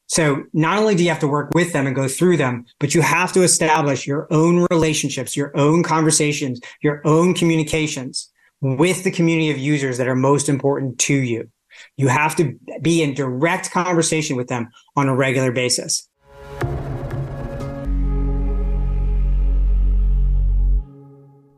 So 0.08 0.44
not 0.52 0.78
only 0.78 0.94
do 0.94 1.04
you 1.04 1.11
have 1.11 1.20
to 1.20 1.28
work 1.28 1.54
with 1.54 1.72
them 1.72 1.87
and 1.87 1.94
go 1.94 2.08
through 2.08 2.38
them, 2.38 2.64
but 2.80 2.94
you 2.94 3.02
have 3.02 3.32
to 3.34 3.42
establish 3.42 4.06
your 4.06 4.26
own 4.30 4.66
relationships, 4.70 5.37
your 5.37 5.56
own 5.56 5.82
conversations, 5.82 6.61
your 6.82 7.02
own 7.04 7.34
communications 7.34 8.30
with 8.61 9.04
the 9.04 9.11
community 9.11 9.50
of 9.50 9.58
users 9.58 9.98
that 9.98 10.08
are 10.08 10.16
most 10.16 10.48
important 10.48 10.98
to 11.00 11.14
you. 11.14 11.48
You 11.96 12.08
have 12.08 12.34
to 12.37 12.58
be 12.80 13.02
in 13.02 13.14
direct 13.14 13.70
conversation 13.70 14.34
with 14.34 14.48
them 14.48 14.70
on 14.96 15.08
a 15.08 15.14
regular 15.14 15.52
basis. 15.52 16.08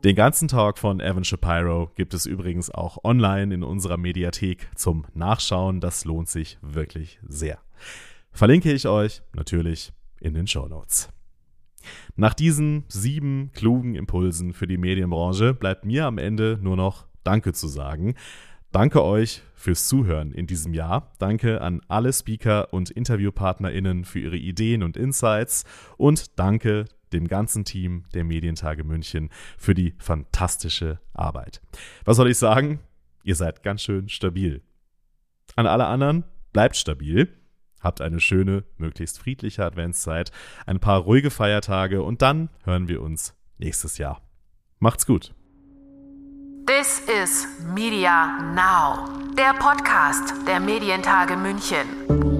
Den 0.03 0.15
ganzen 0.15 0.47
Talk 0.47 0.79
von 0.79 0.99
Evan 0.99 1.23
Shapiro 1.23 1.91
gibt 1.93 2.15
es 2.15 2.25
übrigens 2.25 2.71
auch 2.71 3.03
online 3.03 3.53
in 3.53 3.63
unserer 3.63 3.97
Mediathek 3.97 4.67
zum 4.75 5.05
Nachschauen. 5.13 5.79
Das 5.79 6.05
lohnt 6.05 6.27
sich 6.27 6.57
wirklich 6.63 7.19
sehr. 7.27 7.59
Verlinke 8.31 8.73
ich 8.73 8.87
euch 8.87 9.21
natürlich 9.33 9.93
in 10.19 10.33
den 10.33 10.47
Show 10.47 10.67
Notes. 10.67 11.09
Nach 12.15 12.33
diesen 12.33 12.85
sieben 12.87 13.51
klugen 13.53 13.93
Impulsen 13.93 14.53
für 14.53 14.65
die 14.65 14.77
Medienbranche 14.77 15.53
bleibt 15.53 15.85
mir 15.85 16.07
am 16.07 16.17
Ende 16.17 16.57
nur 16.59 16.77
noch 16.77 17.05
Danke 17.23 17.53
zu 17.53 17.67
sagen. 17.67 18.15
Danke 18.71 19.03
euch 19.03 19.43
fürs 19.53 19.87
Zuhören 19.87 20.31
in 20.31 20.47
diesem 20.47 20.73
Jahr. 20.73 21.11
Danke 21.19 21.61
an 21.61 21.81
alle 21.87 22.11
Speaker 22.11 22.73
und 22.73 22.89
InterviewpartnerInnen 22.89 24.05
für 24.05 24.19
ihre 24.19 24.37
Ideen 24.37 24.81
und 24.81 24.97
Insights. 24.97 25.63
Und 25.97 26.39
danke 26.39 26.85
dem 27.13 27.27
ganzen 27.27 27.65
Team 27.65 28.05
der 28.13 28.23
Medientage 28.23 28.83
München 28.83 29.29
für 29.57 29.73
die 29.73 29.93
fantastische 29.99 30.99
Arbeit. 31.13 31.61
Was 32.05 32.17
soll 32.17 32.29
ich 32.29 32.37
sagen? 32.37 32.79
Ihr 33.23 33.35
seid 33.35 33.63
ganz 33.63 33.81
schön 33.81 34.09
stabil. 34.09 34.61
An 35.55 35.67
alle 35.67 35.85
anderen, 35.85 36.23
bleibt 36.53 36.75
stabil. 36.75 37.29
Habt 37.81 38.01
eine 38.01 38.19
schöne, 38.19 38.63
möglichst 38.77 39.17
friedliche 39.19 39.65
Adventszeit, 39.65 40.31
ein 40.67 40.79
paar 40.79 40.99
ruhige 40.99 41.31
Feiertage 41.31 42.03
und 42.03 42.21
dann 42.21 42.49
hören 42.63 42.87
wir 42.87 43.01
uns 43.01 43.35
nächstes 43.57 43.97
Jahr. 43.97 44.21
Macht's 44.79 45.05
gut. 45.05 45.33
This 46.67 47.01
is 47.23 47.47
Media 47.73 48.39
Now, 48.53 49.33
der 49.35 49.53
Podcast 49.53 50.33
der 50.47 50.59
Medientage 50.59 51.35
München. 51.35 52.30